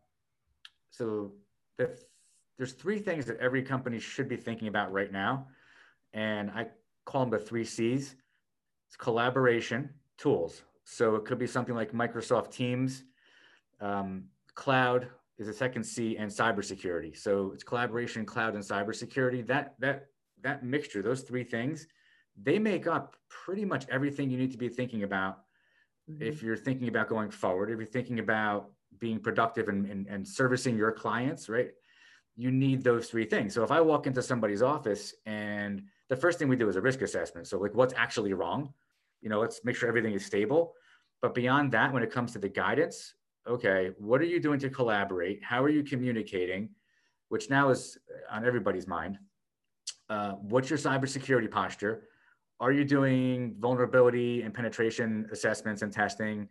So 0.89 1.31
the 1.77 1.97
there's 2.57 2.73
three 2.73 2.99
things 2.99 3.25
that 3.27 3.37
every 3.37 3.63
company 3.63 3.99
should 3.99 4.27
be 4.27 4.35
thinking 4.35 4.67
about 4.67 4.91
right 4.91 5.13
now. 5.13 5.47
And 6.11 6.51
I 6.51 6.67
call 7.05 7.21
them 7.21 7.29
the 7.29 7.39
three 7.39 7.63
C's. 7.63 8.17
It's 8.89 8.97
collaboration, 8.97 9.91
tools. 10.17 10.63
So 10.83 11.15
it 11.15 11.23
could 11.23 11.39
be 11.39 11.47
something 11.47 11.73
like 11.73 11.93
Microsoft 11.93 12.51
Teams, 12.51 13.05
um, 13.79 14.25
cloud 14.55 15.07
is 15.37 15.47
a 15.47 15.53
second 15.53 15.85
C, 15.85 16.17
and 16.17 16.29
cybersecurity. 16.29 17.15
So 17.15 17.51
it's 17.53 17.63
collaboration, 17.63 18.25
cloud, 18.25 18.55
and 18.55 18.63
cybersecurity. 18.63 19.47
That 19.47 19.75
that 19.79 20.07
that 20.43 20.63
mixture, 20.63 21.01
those 21.01 21.21
three 21.21 21.43
things, 21.43 21.87
they 22.41 22.59
make 22.59 22.87
up 22.87 23.15
pretty 23.29 23.65
much 23.65 23.85
everything 23.89 24.29
you 24.29 24.37
need 24.37 24.51
to 24.51 24.57
be 24.57 24.69
thinking 24.69 25.03
about 25.03 25.39
mm-hmm. 26.09 26.21
if 26.21 26.41
you're 26.41 26.57
thinking 26.57 26.87
about 26.87 27.09
going 27.09 27.29
forward, 27.29 27.69
if 27.69 27.77
you're 27.77 27.85
thinking 27.85 28.19
about 28.19 28.69
being 28.99 29.19
productive 29.19 29.67
and, 29.69 29.85
and, 29.85 30.07
and 30.07 30.27
servicing 30.27 30.77
your 30.77 30.91
clients, 30.91 31.49
right? 31.49 31.71
you 32.35 32.51
need 32.51 32.83
those 32.83 33.07
three 33.07 33.25
things. 33.25 33.53
So 33.53 33.63
if 33.63 33.71
I 33.71 33.81
walk 33.81 34.07
into 34.07 34.21
somebody's 34.21 34.61
office 34.61 35.13
and 35.25 35.83
the 36.09 36.15
first 36.15 36.39
thing 36.39 36.47
we 36.47 36.55
do 36.55 36.67
is 36.67 36.75
a 36.75 36.81
risk 36.81 37.01
assessment. 37.01 37.47
So 37.47 37.59
like 37.59 37.75
what's 37.75 37.93
actually 37.95 38.33
wrong? 38.33 38.73
You 39.21 39.29
know, 39.29 39.39
let's 39.39 39.63
make 39.63 39.75
sure 39.75 39.87
everything 39.87 40.13
is 40.13 40.25
stable. 40.25 40.73
But 41.21 41.35
beyond 41.35 41.71
that, 41.71 41.93
when 41.93 42.03
it 42.03 42.11
comes 42.11 42.33
to 42.33 42.39
the 42.39 42.49
guidance, 42.49 43.13
okay, 43.47 43.91
what 43.97 44.19
are 44.19 44.25
you 44.25 44.39
doing 44.39 44.59
to 44.59 44.69
collaborate? 44.69 45.43
How 45.43 45.63
are 45.63 45.69
you 45.69 45.83
communicating? 45.83 46.69
Which 47.29 47.49
now 47.49 47.69
is 47.69 47.97
on 48.29 48.45
everybody's 48.45 48.87
mind. 48.87 49.19
Uh, 50.09 50.33
what's 50.33 50.69
your 50.69 50.79
cybersecurity 50.79 51.49
posture? 51.49 52.07
Are 52.59 52.71
you 52.71 52.85
doing 52.85 53.55
vulnerability 53.59 54.41
and 54.41 54.53
penetration 54.53 55.27
assessments 55.31 55.81
and 55.81 55.91
testing? 55.91 56.47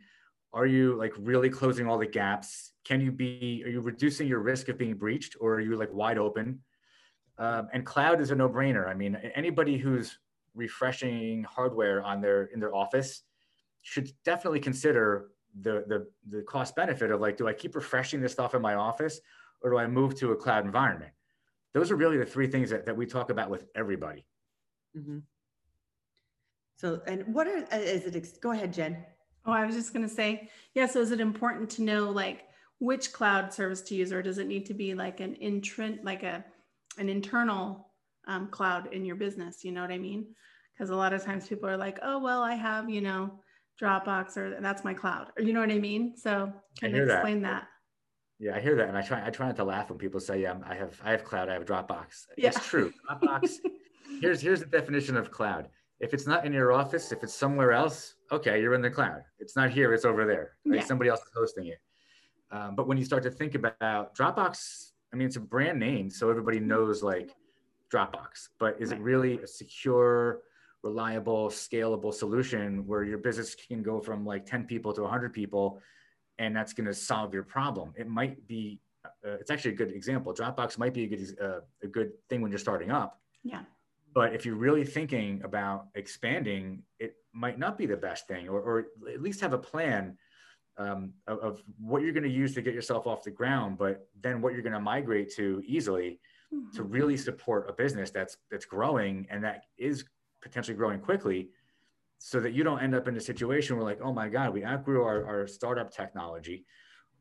Are 0.53 0.67
you 0.67 0.95
like 0.97 1.13
really 1.19 1.49
closing 1.49 1.87
all 1.89 1.99
the 1.99 2.07
gaps? 2.07 2.73
can 2.85 3.01
you 3.01 3.13
be 3.13 3.63
are 3.65 3.71
you 3.71 3.81
reducing 3.81 4.27
your 4.27 4.41
risk 4.41 4.69
of 4.69 4.79
being 4.79 4.95
breached 4.95 5.37
or 5.41 5.55
are 5.55 5.61
you 5.61 5.77
like 5.77 5.93
wide 5.93 6.19
open 6.19 6.61
um, 7.39 7.69
and 7.73 7.87
cloud 7.87 8.21
is 8.21 8.31
a 8.31 8.35
no-brainer 8.35 8.89
i 8.89 8.95
mean 8.95 9.17
anybody 9.35 9.77
who's 9.77 10.19
refreshing 10.55 11.45
hardware 11.45 12.03
on 12.03 12.21
their 12.21 12.45
in 12.47 12.61
their 12.61 12.75
office 12.75 13.23
should 13.83 14.11
definitely 14.25 14.61
consider 14.61 15.29
the 15.61 15.85
the, 15.87 16.07
the 16.31 16.43
cost 16.43 16.75
benefit 16.77 17.11
of 17.11 17.21
like 17.21 17.37
do 17.37 17.49
i 17.49 17.53
keep 17.53 17.75
refreshing 17.75 18.21
this 18.21 18.33
stuff 18.33 18.55
in 18.55 18.63
my 18.63 18.75
office 18.75 19.21
or 19.63 19.71
do 19.71 19.79
i 19.79 19.87
move 19.87 20.15
to 20.15 20.33
a 20.33 20.37
cloud 20.37 20.65
environment 20.65 21.13
those 21.75 21.91
are 21.91 21.97
really 21.97 22.19
the 22.19 22.27
three 22.27 22.47
things 22.47 22.71
that, 22.71 22.87
that 22.87 22.97
we 22.97 23.07
talk 23.07 23.31
about 23.31 23.51
with 23.51 23.65
everybody 23.75 24.25
mm-hmm. 24.97 25.19
so 26.77 27.01
and 27.07 27.25
what 27.35 27.47
are 27.47 27.65
is 27.73 28.05
it 28.05 28.41
go 28.41 28.53
ahead 28.53 28.73
jen 28.73 28.97
oh 29.47 29.53
i 29.53 29.65
was 29.65 29.75
just 29.75 29.93
going 29.93 30.07
to 30.07 30.15
say 30.15 30.49
yeah 30.75 30.87
so 30.87 31.01
is 31.01 31.11
it 31.11 31.21
important 31.21 31.69
to 31.69 31.83
know 31.83 32.11
like 32.11 32.45
which 32.83 33.13
cloud 33.13 33.55
service 33.55 33.81
to 33.81 33.95
use, 33.95 34.13
or 34.13 34.23
does 34.23 34.39
it 34.39 34.49
need 34.49 34.67
to 34.67 34.75
be 34.75 34.93
like 34.93 35.21
an 35.21 35.37
intrint, 35.37 36.05
like 36.05 36.25
a 36.25 36.45
an 36.99 37.09
internal 37.09 37.87
um, 38.27 38.49
cloud 38.49 38.93
in 38.93 39.05
your 39.05 39.15
business? 39.15 39.65
You 39.65 39.71
know 39.71 39.83
what 39.83 39.93
I 39.93 39.99
mean? 39.99 40.27
Because 40.75 40.91
a 40.91 40.97
lot 40.97 41.13
of 41.13 41.25
times 41.25 41.47
people 41.47 41.69
are 41.69 41.77
like, 41.77 42.01
oh 42.03 42.19
well, 42.19 42.43
I 42.43 42.55
have 42.57 42.91
you 42.91 43.01
know 43.01 43.39
Dropbox 43.81 44.37
or 44.37 44.61
that's 44.61 44.83
my 44.83 44.95
cloud, 44.95 45.29
or 45.39 45.45
you 45.45 45.53
know 45.53 45.61
what 45.61 45.71
I 45.71 45.79
mean. 45.79 46.17
So 46.17 46.53
can 46.77 46.93
you 46.93 47.05
explain 47.05 47.41
that. 47.43 47.61
that. 47.63 47.69
Yeah, 48.43 48.57
I 48.57 48.61
hear 48.61 48.75
that, 48.75 48.89
and 48.89 48.99
I 48.99 49.03
try 49.03 49.25
I 49.25 49.31
try 49.31 49.47
not 49.47 49.55
to 49.57 49.65
laugh 49.65 49.89
when 49.89 50.01
people 50.01 50.19
say, 50.19 50.43
"Yeah, 50.43 50.57
I 50.67 50.75
have 50.75 51.01
I 51.05 51.13
have 51.13 51.23
cloud, 51.23 51.49
I 51.49 51.53
have 51.53 51.65
Dropbox." 51.65 52.27
Yeah. 52.37 52.49
It's 52.49 52.67
true. 52.67 52.93
Dropbox. 53.09 53.59
here's 54.21 54.41
here's 54.41 54.59
the 54.59 54.67
definition 54.67 55.17
of 55.17 55.31
cloud. 55.31 55.69
If 56.01 56.13
it's 56.13 56.27
not 56.27 56.45
in 56.45 56.53
your 56.53 56.73
office, 56.73 57.13
if 57.13 57.23
it's 57.23 57.33
somewhere 57.33 57.71
else, 57.71 58.17
okay, 58.33 58.61
you're 58.61 58.75
in 58.75 58.83
the 58.83 58.91
cloud. 58.91 59.23
It's 59.39 59.55
not 59.55 59.71
here, 59.71 59.95
it's 59.95 60.05
over 60.05 60.27
there. 60.27 60.57
Right? 60.67 60.81
Yeah. 60.81 60.85
Somebody 60.85 61.09
else 61.09 61.21
is 61.21 61.31
hosting 61.37 61.69
it. 61.69 61.79
Um, 62.51 62.75
but 62.75 62.89
when 62.89 62.99
you 62.99 63.05
start 63.05 63.23
to 63.23 63.31
think 63.31 63.55
about 63.55 64.13
Dropbox, 64.17 64.91
I 65.13 65.17
mean, 65.17 65.29
it's 65.29 65.37
a 65.37 65.41
brand 65.41 65.79
name, 65.79 66.11
so 66.11 66.29
everybody 66.29 66.59
knows 66.59 67.01
like 67.01 67.31
Dropbox, 67.95 68.49
but 68.59 68.75
is 68.81 68.91
it 68.91 68.99
really 68.99 69.39
a 69.39 69.47
secure, 69.47 70.41
reliable, 70.83 71.49
scalable 71.49 72.13
solution 72.13 72.85
where 72.89 73.05
your 73.05 73.19
business 73.19 73.55
can 73.55 73.85
go 73.85 74.01
from 74.01 74.27
like 74.27 74.45
10 74.45 74.65
people 74.65 74.93
to 74.95 75.03
100 75.03 75.33
people 75.33 75.81
and 76.43 76.55
that's 76.57 76.73
going 76.73 76.87
to 76.87 76.95
solve 76.95 77.33
your 77.33 77.45
problem? 77.45 77.95
It 77.97 78.09
might 78.09 78.47
be, 78.49 78.81
uh, 79.05 79.37
it's 79.41 79.51
actually 79.51 79.73
a 79.73 79.77
good 79.77 79.93
example. 79.93 80.35
Dropbox 80.35 80.77
might 80.77 80.93
be 80.93 81.05
a 81.05 81.07
good, 81.07 81.39
uh, 81.41 81.61
a 81.83 81.87
good 81.87 82.11
thing 82.29 82.43
when 82.43 82.51
you're 82.51 82.59
starting 82.59 82.91
up. 82.91 83.21
Yeah. 83.45 83.63
But 84.13 84.35
if 84.35 84.45
you're 84.45 84.57
really 84.57 84.85
thinking 84.85 85.41
about 85.45 85.87
expanding, 85.95 86.83
it 86.99 87.15
might 87.33 87.59
not 87.59 87.79
be 87.79 87.87
the 87.87 87.97
best 87.97 88.27
thing, 88.27 88.49
or, 88.49 88.61
or 88.61 88.87
at 89.09 89.23
least 89.23 89.41
have 89.41 89.53
a 89.53 89.59
plan 89.59 90.19
um, 90.77 91.13
of, 91.27 91.39
of, 91.39 91.63
what 91.79 92.03
you're 92.03 92.13
going 92.13 92.23
to 92.25 92.31
use 92.31 92.55
to 92.55 92.63
get 92.63 92.75
yourself 92.75 93.07
off 93.07 93.23
the 93.23 93.31
ground, 93.31 93.79
but 93.79 94.09
then 94.21 94.41
what 94.41 94.53
you're 94.53 94.63
going 94.63 94.73
to 94.73 94.81
migrate 94.81 95.33
to 95.35 95.63
easily 95.67 96.19
mm-hmm. 96.53 96.75
to 96.77 96.83
really 96.83 97.17
support 97.17 97.69
a 97.69 97.73
business 97.75 98.11
that's 98.11 98.39
that's 98.51 98.65
growing 98.65 99.27
and 99.31 99.45
that 99.45 99.65
is 99.77 100.05
potentially 100.43 100.77
growing 100.77 100.99
quickly, 100.99 101.51
so 102.25 102.39
that 102.39 102.53
you 102.53 102.63
don't 102.63 102.81
end 102.81 102.95
up 102.95 103.09
in 103.09 103.17
a 103.17 103.21
situation 103.21 103.75
where 103.75 103.85
like, 103.85 104.01
oh 104.01 104.13
my 104.13 104.29
God, 104.29 104.55
we 104.55 104.65
outgrew 104.65 105.03
our, 105.03 105.27
our 105.27 105.47
startup 105.49 105.93
technology, 105.93 106.65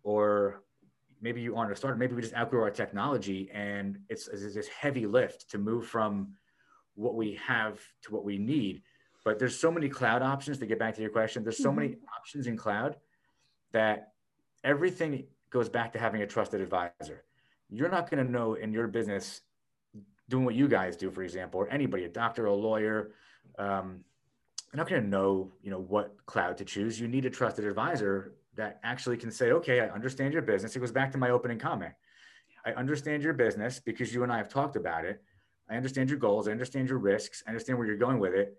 or 0.04 0.62
maybe 1.22 1.42
you 1.42 1.56
aren't 1.56 1.72
a 1.72 1.76
startup, 1.76 1.98
maybe 1.98 2.14
we 2.14 2.22
just 2.22 2.36
outgrew 2.36 2.62
our 2.62 2.70
technology, 2.70 3.50
and 3.52 3.98
it's, 4.10 4.28
it's 4.28 4.54
this 4.54 4.68
heavy 4.68 5.08
lift 5.08 5.50
to 5.50 5.58
move 5.58 5.88
from 5.88 6.34
what 6.94 7.16
we 7.16 7.34
have 7.44 7.80
to 8.04 8.14
what 8.14 8.24
we 8.24 8.38
need. 8.38 8.84
But 9.26 9.40
there's 9.40 9.60
so 9.60 9.72
many 9.72 9.90
cloud 9.90 10.22
options 10.22 10.60
to 10.60 10.68
get 10.68 10.78
back 10.78 10.94
to 10.96 11.02
your 11.02 11.10
question. 11.10 11.44
There's 11.44 11.58
so 11.58 11.70
mm-hmm. 11.70 11.80
many 11.80 11.96
options 12.20 12.46
in 12.46 12.56
cloud 12.56 12.96
that 13.72 14.10
everything 14.64 15.24
goes 15.50 15.68
back 15.68 15.94
to 15.94 16.00
having 16.00 16.22
a 16.22 16.28
trusted 16.28 16.62
advisor. 16.62 17.24
You're 17.72 17.90
not 17.90 18.08
going 18.08 18.24
to 18.24 18.32
know 18.32 18.54
in 18.54 18.72
your 18.72 18.88
business 18.88 19.42
doing 20.30 20.46
what 20.46 20.54
you 20.54 20.68
guys 20.68 20.96
do, 20.96 21.10
for 21.10 21.24
example, 21.24 21.60
or 21.60 21.70
anybody, 21.70 22.04
a 22.04 22.10
doctor, 22.10 22.46
a 22.46 22.54
lawyer, 22.54 23.14
um, 23.58 24.02
you're 24.72 24.78
not 24.78 24.90
going 24.90 25.04
to 25.04 25.08
know, 25.08 25.52
you 25.62 25.72
know, 25.72 25.80
what 25.80 26.16
cloud 26.26 26.58
to 26.58 26.66
choose. 26.66 27.00
You 27.00 27.08
need 27.08 27.26
a 27.26 27.30
trusted 27.30 27.66
advisor 27.66 28.34
that 28.56 28.80
actually 28.84 29.18
can 29.18 29.32
say, 29.32 29.52
okay, 29.52 29.82
I 29.82 29.90
understand 29.90 30.34
your 30.34 30.42
business. 30.42 30.76
It 30.76 30.80
goes 30.80 30.92
back 30.92 31.12
to 31.12 31.18
my 31.18 31.30
opening 31.30 31.60
comment. 31.60 31.94
I 32.66 32.72
understand 32.74 33.24
your 33.24 33.34
business 33.34 33.80
because 33.80 34.14
you 34.14 34.24
and 34.24 34.32
I 34.32 34.38
have 34.38 34.50
talked 34.50 34.76
about 34.76 35.04
it. 35.06 35.22
I 35.70 35.76
understand 35.76 36.10
your 36.10 36.20
goals. 36.20 36.48
I 36.48 36.52
understand 36.52 36.90
your 36.90 37.00
risks. 37.00 37.44
I 37.46 37.50
understand 37.50 37.78
where 37.78 37.88
you're 37.88 37.98
going 37.98 38.20
with 38.20 38.34
it 38.34 38.58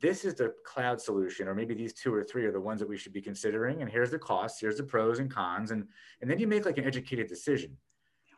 this 0.00 0.24
is 0.24 0.34
the 0.34 0.54
cloud 0.64 1.00
solution, 1.00 1.48
or 1.48 1.54
maybe 1.54 1.74
these 1.74 1.92
two 1.92 2.14
or 2.14 2.22
three 2.22 2.44
are 2.44 2.52
the 2.52 2.60
ones 2.60 2.80
that 2.80 2.88
we 2.88 2.96
should 2.96 3.12
be 3.12 3.20
considering. 3.20 3.82
And 3.82 3.90
here's 3.90 4.10
the 4.10 4.18
costs, 4.18 4.60
here's 4.60 4.76
the 4.76 4.84
pros 4.84 5.18
and 5.18 5.30
cons, 5.30 5.70
and 5.70 5.86
and 6.20 6.30
then 6.30 6.38
you 6.38 6.46
make 6.46 6.64
like 6.64 6.78
an 6.78 6.84
educated 6.84 7.26
decision. 7.26 7.76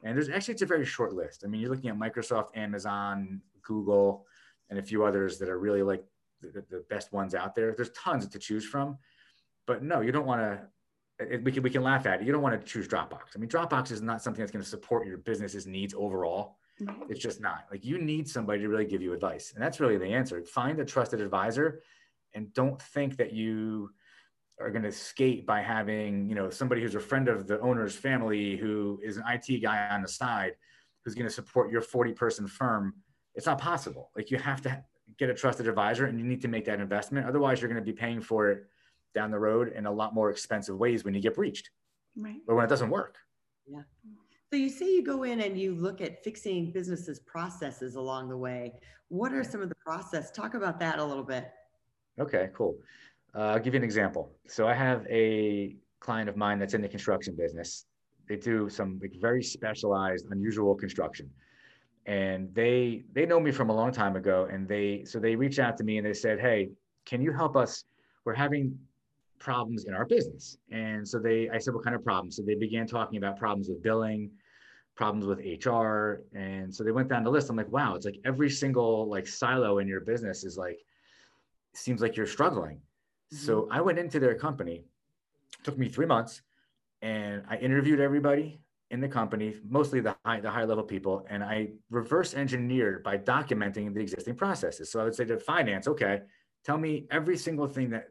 And 0.02 0.16
there's 0.16 0.28
actually 0.28 0.54
it's 0.54 0.62
a 0.62 0.66
very 0.66 0.86
short 0.86 1.12
list. 1.12 1.42
I 1.44 1.48
mean, 1.48 1.60
you're 1.60 1.70
looking 1.70 1.90
at 1.90 1.98
Microsoft, 1.98 2.56
Amazon, 2.56 3.40
Google, 3.62 4.26
and 4.70 4.78
a 4.78 4.82
few 4.82 5.04
others 5.04 5.38
that 5.38 5.48
are 5.48 5.58
really 5.58 5.82
like 5.82 6.04
the, 6.52 6.64
the 6.70 6.84
best 6.90 7.12
ones 7.12 7.34
out 7.34 7.54
there. 7.54 7.74
There's 7.74 7.90
tons 7.90 8.26
to 8.28 8.38
choose 8.38 8.64
from, 8.64 8.98
but 9.66 9.82
no, 9.82 10.00
you 10.00 10.12
don't 10.12 10.26
want 10.26 10.40
to. 10.40 10.60
We 11.44 11.52
can 11.52 11.62
we 11.62 11.70
can 11.70 11.82
laugh 11.82 12.06
at 12.06 12.20
it. 12.20 12.26
You 12.26 12.32
don't 12.32 12.42
want 12.42 12.60
to 12.60 12.66
choose 12.66 12.88
Dropbox. 12.88 13.36
I 13.36 13.38
mean, 13.38 13.48
Dropbox 13.48 13.92
is 13.92 14.02
not 14.02 14.20
something 14.20 14.40
that's 14.40 14.50
going 14.50 14.64
to 14.64 14.68
support 14.68 15.06
your 15.06 15.18
business's 15.18 15.66
needs 15.66 15.94
overall. 15.96 16.56
It's 17.08 17.20
just 17.20 17.40
not 17.40 17.66
like 17.70 17.84
you 17.84 17.98
need 17.98 18.28
somebody 18.28 18.60
to 18.62 18.68
really 18.68 18.84
give 18.84 19.00
you 19.00 19.12
advice. 19.12 19.52
And 19.54 19.62
that's 19.62 19.78
really 19.78 19.96
the 19.96 20.06
answer. 20.06 20.42
Find 20.42 20.80
a 20.80 20.84
trusted 20.84 21.20
advisor 21.20 21.82
and 22.34 22.52
don't 22.52 22.82
think 22.82 23.16
that 23.18 23.32
you 23.32 23.90
are 24.60 24.70
going 24.70 24.82
to 24.82 24.92
skate 24.92 25.46
by 25.46 25.60
having, 25.62 26.28
you 26.28 26.34
know, 26.34 26.50
somebody 26.50 26.80
who's 26.80 26.94
a 26.94 27.00
friend 27.00 27.28
of 27.28 27.46
the 27.46 27.60
owner's 27.60 27.94
family 27.94 28.56
who 28.56 29.00
is 29.04 29.16
an 29.16 29.24
IT 29.28 29.62
guy 29.62 29.88
on 29.88 30.02
the 30.02 30.08
side 30.08 30.56
who's 31.04 31.14
going 31.14 31.26
to 31.26 31.32
support 31.32 31.70
your 31.70 31.80
40 31.80 32.12
person 32.12 32.46
firm. 32.46 32.94
It's 33.34 33.46
not 33.46 33.60
possible. 33.60 34.10
Like 34.16 34.30
you 34.30 34.38
have 34.38 34.62
to 34.62 34.84
get 35.18 35.30
a 35.30 35.34
trusted 35.34 35.68
advisor 35.68 36.06
and 36.06 36.18
you 36.18 36.24
need 36.24 36.42
to 36.42 36.48
make 36.48 36.64
that 36.66 36.80
investment. 36.80 37.26
Otherwise, 37.26 37.60
you're 37.60 37.70
going 37.70 37.82
to 37.82 37.92
be 37.92 37.96
paying 37.96 38.20
for 38.20 38.50
it 38.50 38.66
down 39.14 39.30
the 39.30 39.38
road 39.38 39.72
in 39.74 39.86
a 39.86 39.92
lot 39.92 40.14
more 40.14 40.30
expensive 40.30 40.76
ways 40.76 41.04
when 41.04 41.14
you 41.14 41.20
get 41.20 41.34
breached. 41.34 41.70
Right. 42.16 42.36
Or 42.46 42.56
when 42.56 42.64
it 42.64 42.68
doesn't 42.68 42.90
work. 42.90 43.16
Yeah. 43.66 43.82
So 44.50 44.56
you 44.56 44.68
say 44.68 44.86
you 44.86 45.04
go 45.04 45.24
in 45.24 45.40
and 45.40 45.58
you 45.58 45.74
look 45.74 46.00
at 46.00 46.22
fixing 46.22 46.70
businesses 46.70 47.18
processes 47.20 47.96
along 47.96 48.28
the 48.28 48.36
way. 48.36 48.74
What 49.08 49.32
are 49.32 49.42
some 49.42 49.62
of 49.62 49.68
the 49.68 49.74
process? 49.84 50.30
Talk 50.30 50.54
about 50.54 50.78
that 50.80 50.98
a 50.98 51.04
little 51.04 51.24
bit. 51.24 51.50
Okay, 52.20 52.50
cool. 52.54 52.76
Uh, 53.34 53.40
I'll 53.40 53.58
give 53.58 53.74
you 53.74 53.78
an 53.78 53.84
example. 53.84 54.32
So 54.46 54.68
I 54.68 54.74
have 54.74 55.06
a 55.10 55.76
client 55.98 56.28
of 56.28 56.36
mine 56.36 56.58
that's 56.58 56.74
in 56.74 56.82
the 56.82 56.88
construction 56.88 57.34
business. 57.36 57.86
They 58.28 58.36
do 58.36 58.68
some 58.68 59.00
like 59.02 59.14
very 59.20 59.42
specialized, 59.42 60.26
unusual 60.30 60.74
construction. 60.74 61.28
And 62.06 62.54
they 62.54 63.02
they 63.12 63.24
know 63.24 63.40
me 63.40 63.50
from 63.50 63.70
a 63.70 63.74
long 63.74 63.90
time 63.90 64.16
ago 64.16 64.48
and 64.50 64.68
they 64.68 65.04
so 65.04 65.18
they 65.18 65.34
reached 65.34 65.58
out 65.58 65.76
to 65.76 65.84
me 65.84 65.96
and 65.98 66.06
they 66.06 66.12
said 66.12 66.38
hey 66.38 66.68
can 67.04 67.20
you 67.20 67.32
help 67.32 67.56
us? 67.56 67.84
We're 68.24 68.34
having 68.34 68.78
problems 69.38 69.84
in 69.84 69.94
our 69.94 70.06
business. 70.06 70.56
And 70.70 71.06
so 71.06 71.18
they 71.18 71.50
i 71.50 71.58
said 71.58 71.74
what 71.74 71.84
kind 71.84 71.96
of 71.96 72.04
problems? 72.04 72.36
So 72.36 72.42
they 72.42 72.54
began 72.54 72.86
talking 72.86 73.18
about 73.18 73.38
problems 73.38 73.68
with 73.68 73.82
billing 73.82 74.30
problems 74.96 75.26
with 75.26 75.40
hr 75.66 76.22
and 76.38 76.72
so 76.72 76.84
they 76.84 76.92
went 76.92 77.08
down 77.08 77.24
the 77.24 77.30
list. 77.30 77.50
I'm 77.50 77.56
like 77.56 77.70
wow 77.70 77.94
it's 77.96 78.06
like 78.06 78.20
every 78.24 78.48
single 78.48 79.08
like 79.08 79.26
silo 79.26 79.78
in 79.78 79.88
your 79.88 80.00
business 80.00 80.44
is 80.44 80.56
like 80.56 80.78
seems 81.74 82.00
like 82.00 82.16
you're 82.16 82.28
struggling. 82.28 82.76
Mm-hmm. 82.76 83.44
so 83.44 83.68
i 83.72 83.80
went 83.80 83.98
into 83.98 84.20
their 84.20 84.36
company 84.36 84.84
took 85.64 85.76
me 85.76 85.88
three 85.88 86.06
months 86.06 86.42
and 87.02 87.42
i 87.48 87.56
interviewed 87.56 87.98
everybody 87.98 88.60
in 88.94 89.00
the 89.00 89.08
company, 89.08 89.56
mostly 89.68 90.00
the 90.00 90.14
high, 90.24 90.38
the 90.38 90.48
high 90.48 90.62
level 90.62 90.84
people, 90.84 91.26
and 91.28 91.42
I 91.42 91.72
reverse 91.90 92.32
engineered 92.32 93.02
by 93.02 93.18
documenting 93.18 93.92
the 93.92 94.00
existing 94.00 94.36
processes. 94.36 94.88
So 94.88 95.00
I 95.00 95.04
would 95.04 95.16
say 95.16 95.24
to 95.24 95.36
finance, 95.36 95.88
okay, 95.88 96.20
tell 96.64 96.78
me 96.78 97.08
every 97.10 97.36
single 97.36 97.66
thing 97.66 97.90
that 97.90 98.04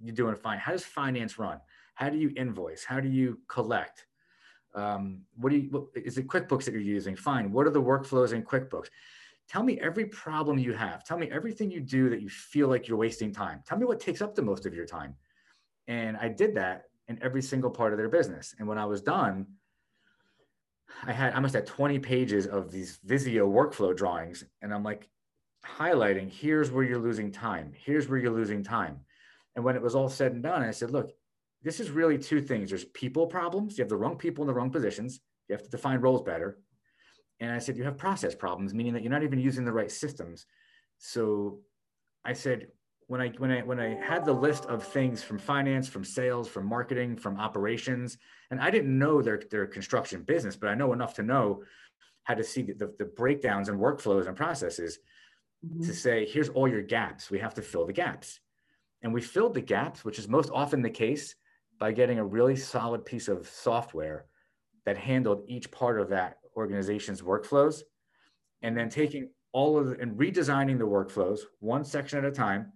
you 0.00 0.10
do 0.10 0.28
in 0.30 0.36
finance. 0.36 0.62
How 0.64 0.72
does 0.72 0.84
finance 0.84 1.38
run? 1.38 1.60
How 1.96 2.08
do 2.08 2.16
you 2.16 2.32
invoice? 2.34 2.82
How 2.82 2.98
do 2.98 3.10
you 3.10 3.40
collect? 3.46 4.06
Um, 4.74 5.20
what 5.36 5.50
do 5.50 5.58
you, 5.58 5.68
what, 5.70 5.84
is 5.94 6.16
it 6.16 6.28
QuickBooks 6.28 6.64
that 6.64 6.72
you're 6.72 6.80
using? 6.80 7.14
Fine. 7.14 7.52
What 7.52 7.66
are 7.66 7.70
the 7.78 7.82
workflows 7.82 8.32
in 8.32 8.42
QuickBooks? 8.42 8.88
Tell 9.50 9.62
me 9.62 9.78
every 9.80 10.06
problem 10.06 10.56
you 10.56 10.72
have. 10.72 11.04
Tell 11.04 11.18
me 11.18 11.28
everything 11.30 11.70
you 11.70 11.80
do 11.80 12.08
that 12.08 12.22
you 12.22 12.30
feel 12.30 12.68
like 12.68 12.88
you're 12.88 12.96
wasting 12.96 13.34
time. 13.34 13.62
Tell 13.66 13.76
me 13.76 13.84
what 13.84 14.00
takes 14.00 14.22
up 14.22 14.34
the 14.34 14.40
most 14.40 14.64
of 14.64 14.72
your 14.72 14.86
time. 14.86 15.14
And 15.88 16.16
I 16.16 16.28
did 16.28 16.54
that 16.54 16.84
in 17.08 17.22
every 17.22 17.42
single 17.42 17.70
part 17.70 17.92
of 17.92 17.98
their 17.98 18.08
business. 18.08 18.54
And 18.58 18.66
when 18.66 18.78
I 18.78 18.86
was 18.86 19.02
done, 19.02 19.46
I 21.04 21.12
had 21.12 21.34
I 21.34 21.40
must 21.40 21.54
have 21.54 21.64
20 21.64 21.98
pages 21.98 22.46
of 22.46 22.70
these 22.70 22.98
Visio 23.04 23.50
workflow 23.50 23.96
drawings, 23.96 24.44
and 24.60 24.72
I'm 24.72 24.82
like 24.82 25.08
highlighting 25.64 26.30
here's 26.30 26.70
where 26.70 26.84
you're 26.84 26.98
losing 26.98 27.30
time, 27.30 27.72
here's 27.84 28.08
where 28.08 28.18
you're 28.18 28.32
losing 28.32 28.62
time. 28.62 29.00
And 29.54 29.64
when 29.64 29.76
it 29.76 29.82
was 29.82 29.94
all 29.94 30.08
said 30.08 30.32
and 30.32 30.42
done, 30.42 30.62
I 30.62 30.70
said, 30.70 30.90
look, 30.90 31.12
this 31.62 31.78
is 31.78 31.90
really 31.90 32.18
two 32.18 32.40
things. 32.40 32.70
There's 32.70 32.84
people 32.86 33.26
problems. 33.26 33.76
You 33.76 33.82
have 33.82 33.90
the 33.90 33.96
wrong 33.96 34.16
people 34.16 34.42
in 34.42 34.48
the 34.48 34.54
wrong 34.54 34.70
positions. 34.70 35.20
You 35.48 35.54
have 35.54 35.62
to 35.62 35.70
define 35.70 36.00
roles 36.00 36.22
better. 36.22 36.58
And 37.40 37.52
I 37.52 37.58
said, 37.58 37.76
you 37.76 37.84
have 37.84 37.98
process 37.98 38.34
problems, 38.34 38.72
meaning 38.72 38.94
that 38.94 39.02
you're 39.02 39.12
not 39.12 39.24
even 39.24 39.38
using 39.38 39.64
the 39.64 39.72
right 39.72 39.90
systems. 39.90 40.46
So 40.98 41.60
I 42.24 42.32
said, 42.32 42.68
when 43.12 43.20
I 43.20 43.28
when 43.36 43.50
I 43.50 43.60
when 43.60 43.78
I 43.78 43.90
had 44.02 44.24
the 44.24 44.32
list 44.32 44.64
of 44.64 44.82
things 44.82 45.22
from 45.22 45.38
finance, 45.38 45.86
from 45.86 46.02
sales, 46.02 46.48
from 46.48 46.64
marketing, 46.64 47.14
from 47.14 47.38
operations, 47.38 48.16
and 48.50 48.58
I 48.58 48.70
didn't 48.70 48.98
know 48.98 49.20
their 49.20 49.42
their 49.50 49.66
construction 49.66 50.22
business, 50.22 50.56
but 50.56 50.70
I 50.70 50.74
know 50.74 50.94
enough 50.94 51.12
to 51.16 51.22
know 51.22 51.62
how 52.22 52.32
to 52.32 52.42
see 52.42 52.62
the, 52.62 52.90
the, 52.98 53.04
breakdowns 53.04 53.68
and 53.68 53.78
workflows 53.78 54.28
and 54.28 54.34
processes 54.34 54.98
mm-hmm. 55.62 55.84
to 55.84 55.92
say, 55.92 56.24
here's 56.24 56.48
all 56.48 56.66
your 56.66 56.80
gaps. 56.80 57.30
We 57.30 57.38
have 57.40 57.52
to 57.54 57.60
fill 57.60 57.84
the 57.84 57.92
gaps. 57.92 58.40
And 59.02 59.12
we 59.12 59.20
filled 59.20 59.52
the 59.52 59.60
gaps, 59.60 60.06
which 60.06 60.18
is 60.18 60.26
most 60.26 60.50
often 60.50 60.80
the 60.80 60.88
case, 60.88 61.34
by 61.78 61.92
getting 61.92 62.18
a 62.18 62.24
really 62.24 62.56
solid 62.56 63.04
piece 63.04 63.28
of 63.28 63.46
software 63.46 64.24
that 64.86 64.96
handled 64.96 65.42
each 65.48 65.70
part 65.70 66.00
of 66.00 66.08
that 66.10 66.38
organization's 66.56 67.20
workflows 67.20 67.82
and 68.62 68.74
then 68.74 68.88
taking 68.88 69.28
all 69.52 69.76
of 69.76 69.88
the, 69.88 70.00
and 70.00 70.16
redesigning 70.16 70.78
the 70.78 70.86
workflows 70.86 71.40
one 71.58 71.84
section 71.84 72.18
at 72.18 72.24
a 72.24 72.30
time 72.30 72.72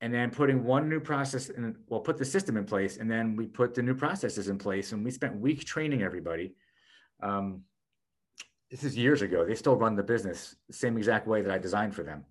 and 0.00 0.12
then 0.12 0.30
putting 0.30 0.64
one 0.64 0.88
new 0.88 1.00
process 1.00 1.48
and 1.48 1.74
well 1.88 2.00
put 2.00 2.18
the 2.18 2.24
system 2.24 2.56
in 2.56 2.64
place 2.64 2.98
and 2.98 3.10
then 3.10 3.34
we 3.34 3.46
put 3.46 3.74
the 3.74 3.82
new 3.82 3.94
processes 3.94 4.48
in 4.48 4.58
place 4.58 4.92
and 4.92 5.04
we 5.04 5.10
spent 5.10 5.38
weeks 5.40 5.64
training 5.64 6.02
everybody. 6.02 6.54
Um, 7.22 7.62
this 8.70 8.84
is 8.84 8.96
years 8.96 9.22
ago. 9.22 9.46
They 9.46 9.54
still 9.54 9.76
run 9.76 9.96
the 9.96 10.02
business 10.02 10.56
the 10.66 10.74
same 10.74 10.98
exact 10.98 11.26
way 11.26 11.40
that 11.40 11.52
i 11.52 11.58
designed 11.58 11.94
for 11.94 12.02
them. 12.02 12.24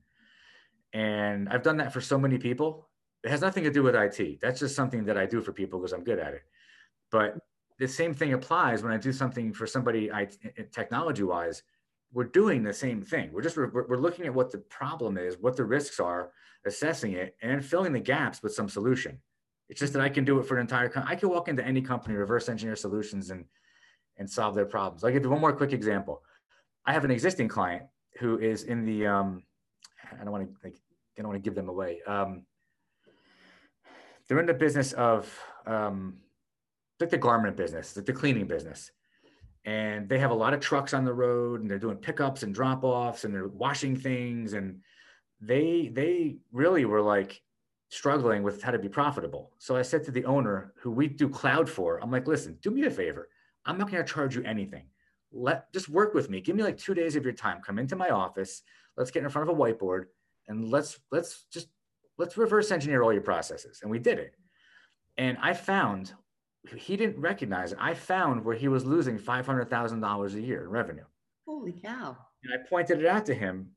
And 0.94 1.50
i've 1.50 1.64
done 1.64 1.78
that 1.78 1.92
for 1.92 2.02
so 2.02 2.20
many 2.20 2.38
people. 2.38 2.90
It 3.24 3.32
has 3.32 3.42
nothing 3.42 3.64
to 3.64 3.72
do 3.72 3.82
with 3.82 3.96
it 3.96 4.40
that's 4.42 4.60
just 4.60 4.76
something 4.76 5.06
that 5.06 5.18
i 5.18 5.26
do 5.26 5.42
for 5.42 5.52
people 5.52 5.80
because 5.80 5.94
i'm 5.94 6.04
good 6.04 6.20
at 6.20 6.34
it. 6.34 6.44
But 7.12 7.38
the 7.80 7.88
same 7.88 8.14
thing 8.14 8.34
applies 8.34 8.84
when 8.84 8.94
i 8.94 8.98
do 8.98 9.12
something 9.12 9.52
for 9.54 9.66
somebody 9.66 10.12
I, 10.12 10.28
technology 10.72 11.24
wise 11.24 11.64
we're 12.16 12.24
doing 12.24 12.64
the 12.64 12.74
same 12.74 13.02
thing. 13.02 13.30
We're 13.34 13.42
just 13.42 13.58
we're, 13.58 13.70
we're 13.70 13.98
looking 13.98 14.26
at 14.26 14.34
what 14.34 14.50
the 14.50 14.60
problem 14.60 15.18
is, 15.18 15.38
what 15.38 15.58
the 15.58 15.66
risks 15.66 16.00
are, 16.00 16.32
assessing 16.66 17.12
it, 17.12 17.36
and 17.42 17.64
filling 17.64 17.92
the 17.92 18.00
gaps 18.00 18.42
with 18.42 18.54
some 18.54 18.70
solution. 18.70 19.20
It's 19.68 19.82
just 19.82 19.92
that 19.94 20.02
I 20.02 20.08
can 20.08 20.24
do 20.24 20.40
it 20.40 20.46
for 20.46 20.56
an 20.56 20.62
entire. 20.62 20.88
Com- 20.88 21.04
I 21.06 21.16
can 21.16 21.28
walk 21.28 21.50
into 21.50 21.64
any 21.64 21.82
company, 21.82 22.16
reverse 22.16 22.48
engineer 22.48 22.78
solutions, 22.78 23.32
and 23.32 23.44
and 24.18 24.30
solve 24.30 24.56
their 24.56 24.66
problems. 24.66 25.04
I'll 25.04 25.12
give 25.12 25.24
you 25.24 25.30
one 25.30 25.42
more 25.42 25.52
quick 25.52 25.74
example. 25.74 26.24
I 26.86 26.94
have 26.94 27.04
an 27.04 27.12
existing 27.12 27.50
client 27.50 27.84
who 28.20 28.40
is 28.40 28.64
in 28.64 28.86
the. 28.86 29.08
Um, 29.08 29.44
I 30.14 30.24
don't 30.24 30.32
want 30.32 30.48
to 30.48 30.56
like. 30.64 30.76
I 31.18 31.22
don't 31.22 31.28
want 31.28 31.44
to 31.44 31.48
give 31.48 31.56
them 31.56 31.68
away. 31.68 32.00
Um, 32.08 32.46
they're 34.30 34.40
in 34.40 34.46
the 34.46 34.54
business 34.54 34.94
of 34.94 35.38
um, 35.68 36.20
like 37.02 37.10
the 37.10 37.18
garment 37.18 37.58
business, 37.58 37.98
like 37.98 38.06
the 38.06 38.14
cleaning 38.14 38.48
business 38.48 38.92
and 39.66 40.08
they 40.08 40.20
have 40.20 40.32
a 40.32 40.36
lot 40.36 40.54
of 40.54 40.60
trucks 40.60 40.94
on 40.94 41.04
the 41.04 41.14
road 41.14 41.62
and 41.62 41.70
they're 41.70 41.80
doing 41.80 41.98
pickups 41.98 42.44
and 42.44 42.54
drop 42.54 42.84
offs 42.84 43.24
and 43.24 43.34
they're 43.34 43.48
washing 43.48 43.96
things 43.96 44.54
and 44.54 44.80
they 45.42 45.90
they 45.94 46.38
really 46.52 46.86
were 46.86 47.02
like 47.02 47.42
struggling 47.90 48.44
with 48.44 48.62
how 48.62 48.72
to 48.72 48.80
be 48.80 48.90
profitable. 48.90 49.52
So 49.58 49.76
i 49.76 49.82
said 49.82 50.04
to 50.06 50.12
the 50.12 50.26
owner 50.26 50.74
who 50.78 50.92
we 50.92 51.08
do 51.08 51.28
cloud 51.28 51.70
for 51.70 52.02
i'm 52.02 52.12
like 52.12 52.28
listen 52.28 52.58
do 52.62 52.72
me 52.72 52.86
a 52.86 52.92
favor. 52.92 53.30
I'm 53.66 53.78
not 53.80 53.90
going 53.90 54.04
to 54.04 54.14
charge 54.14 54.36
you 54.36 54.44
anything. 54.44 54.86
Let 55.32 55.74
just 55.74 55.90
work 55.90 56.14
with 56.14 56.30
me. 56.30 56.40
Give 56.40 56.56
me 56.56 56.62
like 56.62 56.78
two 56.78 56.94
days 56.94 57.16
of 57.16 57.24
your 57.24 57.34
time. 57.34 57.62
Come 57.66 57.80
into 57.80 57.96
my 57.96 58.10
office. 58.10 58.62
Let's 58.96 59.10
get 59.10 59.24
in 59.24 59.30
front 59.30 59.50
of 59.50 59.58
a 59.58 59.60
whiteboard 59.60 60.06
and 60.48 60.70
let's 60.70 61.00
let's 61.12 61.46
just 61.52 61.68
let's 62.18 62.38
reverse 62.38 62.72
engineer 62.72 63.02
all 63.02 63.12
your 63.12 63.24
processes. 63.24 63.80
And 63.82 63.90
we 63.90 64.00
did 64.00 64.20
it. 64.20 64.36
And 65.18 65.38
i 65.42 65.54
found 65.54 66.14
he 66.70 66.98
didn't 66.98 67.20
recognize 67.20 67.72
it. 67.72 67.78
I 67.82 67.94
found 67.94 68.44
where 68.44 68.56
he 68.56 68.68
was 68.68 68.86
losing 68.86 69.18
$500,000 69.18 70.34
a 70.34 70.42
year 70.42 70.64
in 70.64 70.70
revenue. 70.70 71.04
Holy 71.46 71.74
cow. 71.74 72.18
And 72.44 72.54
I 72.54 72.68
pointed 72.70 73.00
it 73.00 73.06
out 73.06 73.26
to 73.28 73.34
him 73.34 73.72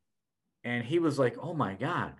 and 0.64 0.84
he 0.84 0.98
was 0.98 1.18
like, 1.18 1.36
oh 1.40 1.54
my 1.54 1.74
God, 1.74 2.14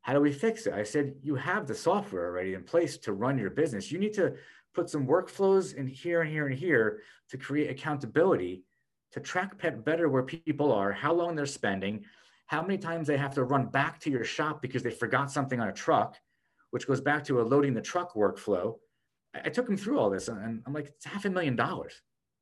how 0.00 0.12
do 0.12 0.20
we 0.20 0.32
fix 0.32 0.66
it? 0.66 0.74
I 0.74 0.82
said, 0.82 1.14
you 1.22 1.36
have 1.36 1.66
the 1.66 1.74
software 1.74 2.26
already 2.26 2.54
in 2.54 2.64
place 2.64 2.96
to 2.98 3.12
run 3.12 3.38
your 3.38 3.50
business. 3.50 3.92
You 3.92 3.98
need 3.98 4.14
to 4.14 4.34
put 4.74 4.90
some 4.90 5.06
workflows 5.06 5.74
in 5.74 5.86
here 5.86 6.22
and 6.22 6.30
here 6.30 6.46
and 6.46 6.58
here 6.58 7.02
to 7.30 7.36
create 7.36 7.70
accountability 7.70 8.64
to 9.12 9.20
track 9.20 9.58
pet 9.58 9.84
better 9.84 10.08
where 10.08 10.22
people 10.22 10.72
are, 10.72 10.90
how 10.90 11.12
long 11.12 11.36
they're 11.36 11.46
spending, 11.46 12.04
how 12.46 12.62
many 12.62 12.78
times 12.78 13.06
they 13.06 13.16
have 13.16 13.34
to 13.34 13.44
run 13.44 13.66
back 13.66 14.00
to 14.00 14.10
your 14.10 14.24
shop 14.24 14.62
because 14.62 14.82
they 14.82 14.90
forgot 14.90 15.30
something 15.30 15.60
on 15.60 15.68
a 15.68 15.72
truck, 15.72 16.16
which 16.70 16.86
goes 16.86 17.00
back 17.00 17.22
to 17.24 17.40
a 17.40 17.42
loading 17.42 17.74
the 17.74 17.80
truck 17.80 18.14
workflow 18.14 18.76
I 19.34 19.48
took 19.48 19.68
him 19.68 19.76
through 19.76 19.98
all 19.98 20.10
this 20.10 20.28
and 20.28 20.62
I'm 20.66 20.72
like, 20.72 20.86
it's 20.86 21.06
half 21.06 21.24
a 21.24 21.30
million 21.30 21.56
dollars 21.56 21.94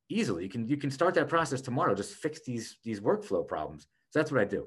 easily. 0.08 0.42
You 0.44 0.50
can, 0.50 0.68
you 0.68 0.76
can 0.76 0.90
start 0.90 1.14
that 1.14 1.28
process 1.28 1.60
tomorrow. 1.60 1.94
Just 1.94 2.14
fix 2.14 2.40
these, 2.44 2.78
these 2.84 3.00
workflow 3.00 3.46
problems. 3.46 3.86
So 4.10 4.18
that's 4.18 4.32
what 4.32 4.40
I 4.40 4.44
do. 4.44 4.66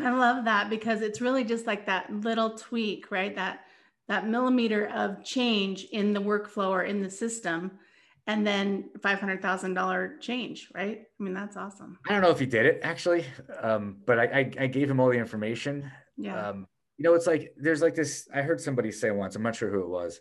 I 0.00 0.10
love 0.10 0.44
that 0.44 0.70
because 0.70 1.00
it's 1.02 1.20
really 1.20 1.44
just 1.44 1.66
like 1.66 1.86
that 1.86 2.12
little 2.12 2.50
tweak, 2.50 3.10
right? 3.10 3.34
That, 3.34 3.60
that 4.08 4.28
millimeter 4.28 4.88
of 4.88 5.24
change 5.24 5.84
in 5.84 6.12
the 6.12 6.20
workflow 6.20 6.68
or 6.70 6.82
in 6.82 7.00
the 7.00 7.08
system 7.08 7.72
and 8.26 8.46
then 8.46 8.90
$500,000 9.00 10.20
change, 10.20 10.68
right? 10.74 11.02
I 11.02 11.22
mean, 11.22 11.34
that's 11.34 11.56
awesome. 11.56 11.98
I 12.08 12.12
don't 12.12 12.22
know 12.22 12.30
if 12.30 12.38
he 12.38 12.46
did 12.46 12.66
it 12.66 12.80
actually, 12.82 13.26
um, 13.60 13.98
but 14.06 14.18
I, 14.18 14.24
I, 14.24 14.50
I, 14.60 14.66
gave 14.66 14.90
him 14.90 14.98
all 14.98 15.10
the 15.10 15.18
information. 15.18 15.90
Yeah. 16.16 16.48
Um, 16.48 16.66
you 16.96 17.04
know, 17.04 17.14
it's 17.14 17.26
like, 17.26 17.52
there's 17.56 17.82
like 17.82 17.94
this, 17.94 18.26
I 18.32 18.40
heard 18.42 18.60
somebody 18.60 18.90
say 18.92 19.10
once, 19.10 19.36
I'm 19.36 19.42
not 19.42 19.56
sure 19.56 19.70
who 19.70 19.82
it 19.82 19.88
was, 19.88 20.20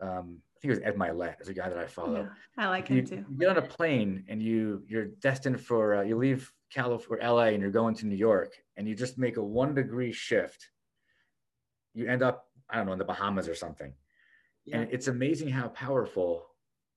um, 0.00 0.38
I 0.56 0.60
think 0.60 0.72
it 0.72 0.80
was 0.80 0.80
Ed 0.84 0.96
Mylett, 0.96 1.40
is 1.40 1.48
a 1.48 1.54
guy 1.54 1.68
that 1.68 1.78
I 1.78 1.86
follow. 1.86 2.28
Yeah, 2.58 2.66
I 2.66 2.68
like 2.68 2.88
you, 2.90 2.96
him 2.96 3.06
too. 3.06 3.24
You 3.28 3.38
get 3.38 3.48
on 3.50 3.58
a 3.58 3.62
plane 3.62 4.24
and 4.28 4.42
you 4.42 4.82
you're 4.88 5.06
destined 5.06 5.60
for 5.60 5.96
uh, 5.96 6.02
you 6.02 6.16
leave 6.16 6.50
California, 6.72 7.30
LA, 7.30 7.44
and 7.48 7.60
you're 7.60 7.70
going 7.70 7.94
to 7.96 8.06
New 8.06 8.16
York, 8.16 8.54
and 8.76 8.88
you 8.88 8.94
just 8.94 9.18
make 9.18 9.36
a 9.36 9.42
one 9.42 9.74
degree 9.74 10.12
shift. 10.12 10.70
You 11.94 12.06
end 12.08 12.22
up 12.22 12.46
I 12.70 12.76
don't 12.76 12.86
know 12.86 12.92
in 12.92 12.98
the 12.98 13.04
Bahamas 13.04 13.48
or 13.48 13.54
something, 13.54 13.92
yeah. 14.64 14.78
and 14.78 14.92
it's 14.92 15.08
amazing 15.08 15.48
how 15.48 15.68
powerful 15.68 16.46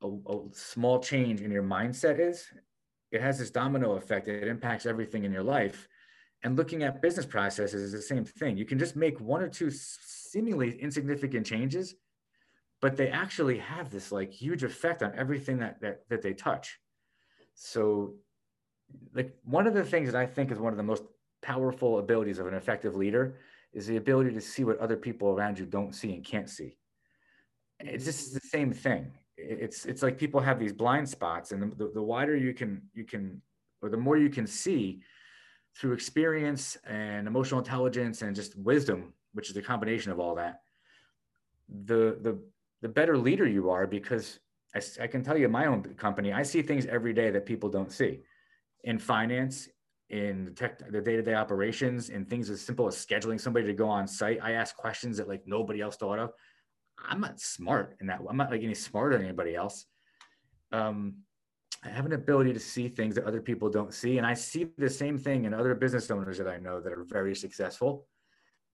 a, 0.02 0.08
a 0.08 0.40
small 0.54 1.00
change 1.00 1.42
in 1.42 1.52
your 1.52 1.64
mindset 1.64 2.20
is. 2.20 2.46
It 3.12 3.22
has 3.22 3.40
this 3.40 3.52
domino 3.52 3.94
effect. 3.94 4.28
It 4.28 4.48
impacts 4.48 4.86
everything 4.86 5.24
in 5.24 5.32
your 5.32 5.44
life. 5.44 5.88
And 6.44 6.56
looking 6.56 6.84
at 6.84 7.02
business 7.02 7.26
processes 7.26 7.82
is 7.82 7.92
the 7.92 8.02
same 8.02 8.26
thing. 8.26 8.58
You 8.58 8.66
can 8.66 8.78
just 8.78 8.96
make 8.96 9.20
one 9.20 9.42
or 9.42 9.50
two 9.50 9.72
seemingly 9.72 10.80
insignificant 10.80 11.46
changes 11.46 11.96
but 12.82 12.96
they 12.96 13.10
actually 13.10 13.58
have 13.58 13.90
this 13.90 14.12
like 14.12 14.32
huge 14.32 14.64
effect 14.64 15.02
on 15.04 15.14
everything 15.16 15.58
that 15.60 15.82
that, 15.82 16.08
that 16.10 16.22
they 16.22 16.34
touch. 16.34 16.80
So 17.56 18.16
like 19.14 19.36
one 19.44 19.68
of 19.68 19.74
the 19.74 19.84
things 19.84 20.10
that 20.12 20.18
i 20.18 20.26
think 20.26 20.50
is 20.50 20.60
one 20.60 20.72
of 20.72 20.78
the 20.78 20.84
most 20.84 21.04
powerful 21.42 22.00
abilities 22.00 22.40
of 22.40 22.48
an 22.48 22.54
effective 22.54 22.96
leader 22.96 23.36
is 23.74 23.88
the 23.88 23.98
ability 23.98 24.32
to 24.32 24.42
see 24.42 24.64
what 24.64 24.80
other 24.80 24.96
people 24.96 25.30
around 25.30 25.60
you 25.60 25.66
don't 25.66 25.94
see 25.94 26.14
and 26.14 26.24
can't 26.24 26.50
see. 26.50 26.78
It's 27.80 28.06
just 28.06 28.34
the 28.34 28.40
same 28.40 28.74
thing. 28.74 29.12
It's 29.38 29.86
it's 29.86 30.02
like 30.02 30.18
people 30.18 30.40
have 30.40 30.60
these 30.60 30.74
blind 30.74 31.08
spots 31.08 31.52
and 31.52 31.78
the, 31.78 31.92
the 31.94 32.02
wider 32.02 32.36
you 32.36 32.54
can 32.54 32.82
you 32.94 33.04
can 33.04 33.42
or 33.82 33.90
the 33.90 33.98
more 33.98 34.18
you 34.18 34.30
can 34.30 34.48
see 34.48 35.02
through 35.76 35.94
experience 35.94 36.76
and 36.88 37.28
emotional 37.28 37.60
intelligence 37.60 38.24
and 38.24 38.36
just 38.36 38.58
wisdom, 38.58 39.14
which 39.34 39.52
is 39.52 39.58
a 39.58 39.62
combination 39.62 40.12
of 40.12 40.20
all 40.20 40.34
that, 40.36 40.62
the 41.86 42.18
the 42.22 42.40
the 42.82 42.90
better 42.90 43.18
leader 43.18 43.48
you 43.48 43.70
are 43.70 43.88
because 43.88 44.40
I, 44.76 44.82
I 45.04 45.08
can 45.08 45.24
tell 45.24 45.38
you 45.38 45.50
my 45.50 45.66
own 45.66 45.84
company, 45.96 46.34
I 46.34 46.44
see 46.44 46.62
things 46.62 46.86
every 46.86 47.14
day 47.14 47.30
that 47.32 47.46
people 47.46 47.70
don't 47.70 47.92
see 47.92 48.22
in 48.84 49.00
finance, 49.00 49.68
in 50.10 50.46
the 50.46 50.52
tech, 50.52 50.80
the 50.92 51.02
day-to-day 51.02 51.34
operations, 51.34 52.10
in 52.10 52.26
things 52.26 52.50
as 52.50 52.62
simple 52.62 52.88
as 52.88 52.96
scheduling 52.96 53.40
somebody 53.40 53.66
to 53.66 53.74
go 53.74 53.90
on 53.90 54.08
site. 54.08 54.40
I 54.42 54.52
ask 54.52 54.76
questions 54.76 55.18
that 55.18 55.28
like 55.28 55.44
nobody 55.46 55.82
else 55.82 55.96
thought 55.98 56.20
of. 56.20 56.32
I'm 56.98 57.20
not 57.20 57.40
smart 57.40 57.98
in 58.00 58.08
that. 58.08 58.22
I'm 58.28 58.38
not 58.38 58.52
like 58.52 58.64
any 58.64 58.74
smarter 58.74 59.18
than 59.18 59.26
anybody 59.26 59.56
else. 59.56 59.86
Um, 60.72 61.18
I 61.84 61.90
have 61.90 62.06
an 62.06 62.14
ability 62.14 62.54
to 62.54 62.60
see 62.60 62.90
things 62.90 63.16
that 63.16 63.26
other 63.26 63.42
people 63.42 63.70
don't 63.70 63.94
see. 63.94 64.18
And 64.18 64.26
I 64.26 64.34
see 64.34 64.68
the 64.78 64.90
same 64.90 65.18
thing 65.18 65.46
in 65.46 65.54
other 65.54 65.76
business 65.76 66.10
owners 66.10 66.38
that 66.38 66.48
I 66.48 66.58
know 66.58 66.82
that 66.82 66.92
are 66.92 67.04
very 67.04 67.36
successful. 67.36 68.08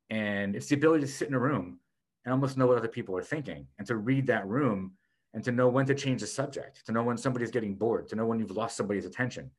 And 0.10 0.56
it's 0.56 0.68
the 0.68 0.76
ability 0.76 1.02
to 1.06 1.12
sit 1.12 1.28
in 1.28 1.34
a 1.34 1.40
room 1.40 1.80
and 2.26 2.34
almost 2.34 2.58
know 2.58 2.68
what 2.68 2.78
other 2.78 2.88
people 2.88 3.18
are 3.18 3.24
thinking 3.24 3.68
and 3.78 3.88
to 3.88 3.96
read 3.96 4.28
that 4.28 4.48
room 4.48 4.94
and 5.34 5.44
to 5.44 5.52
know 5.52 5.68
when 5.68 5.86
to 5.86 5.96
change 5.96 6.22
the 6.22 6.28
subject, 6.28 6.86
to 6.86 6.92
know 6.92 7.04
when 7.04 7.18
somebody's 7.18 7.52
getting 7.52 7.76
bored, 7.76 8.08
to 8.08 8.16
know 8.16 8.26
when 8.26 8.40
you've 8.40 8.52
lost 8.52 8.78
somebody's 8.78 9.06
attention 9.06 9.50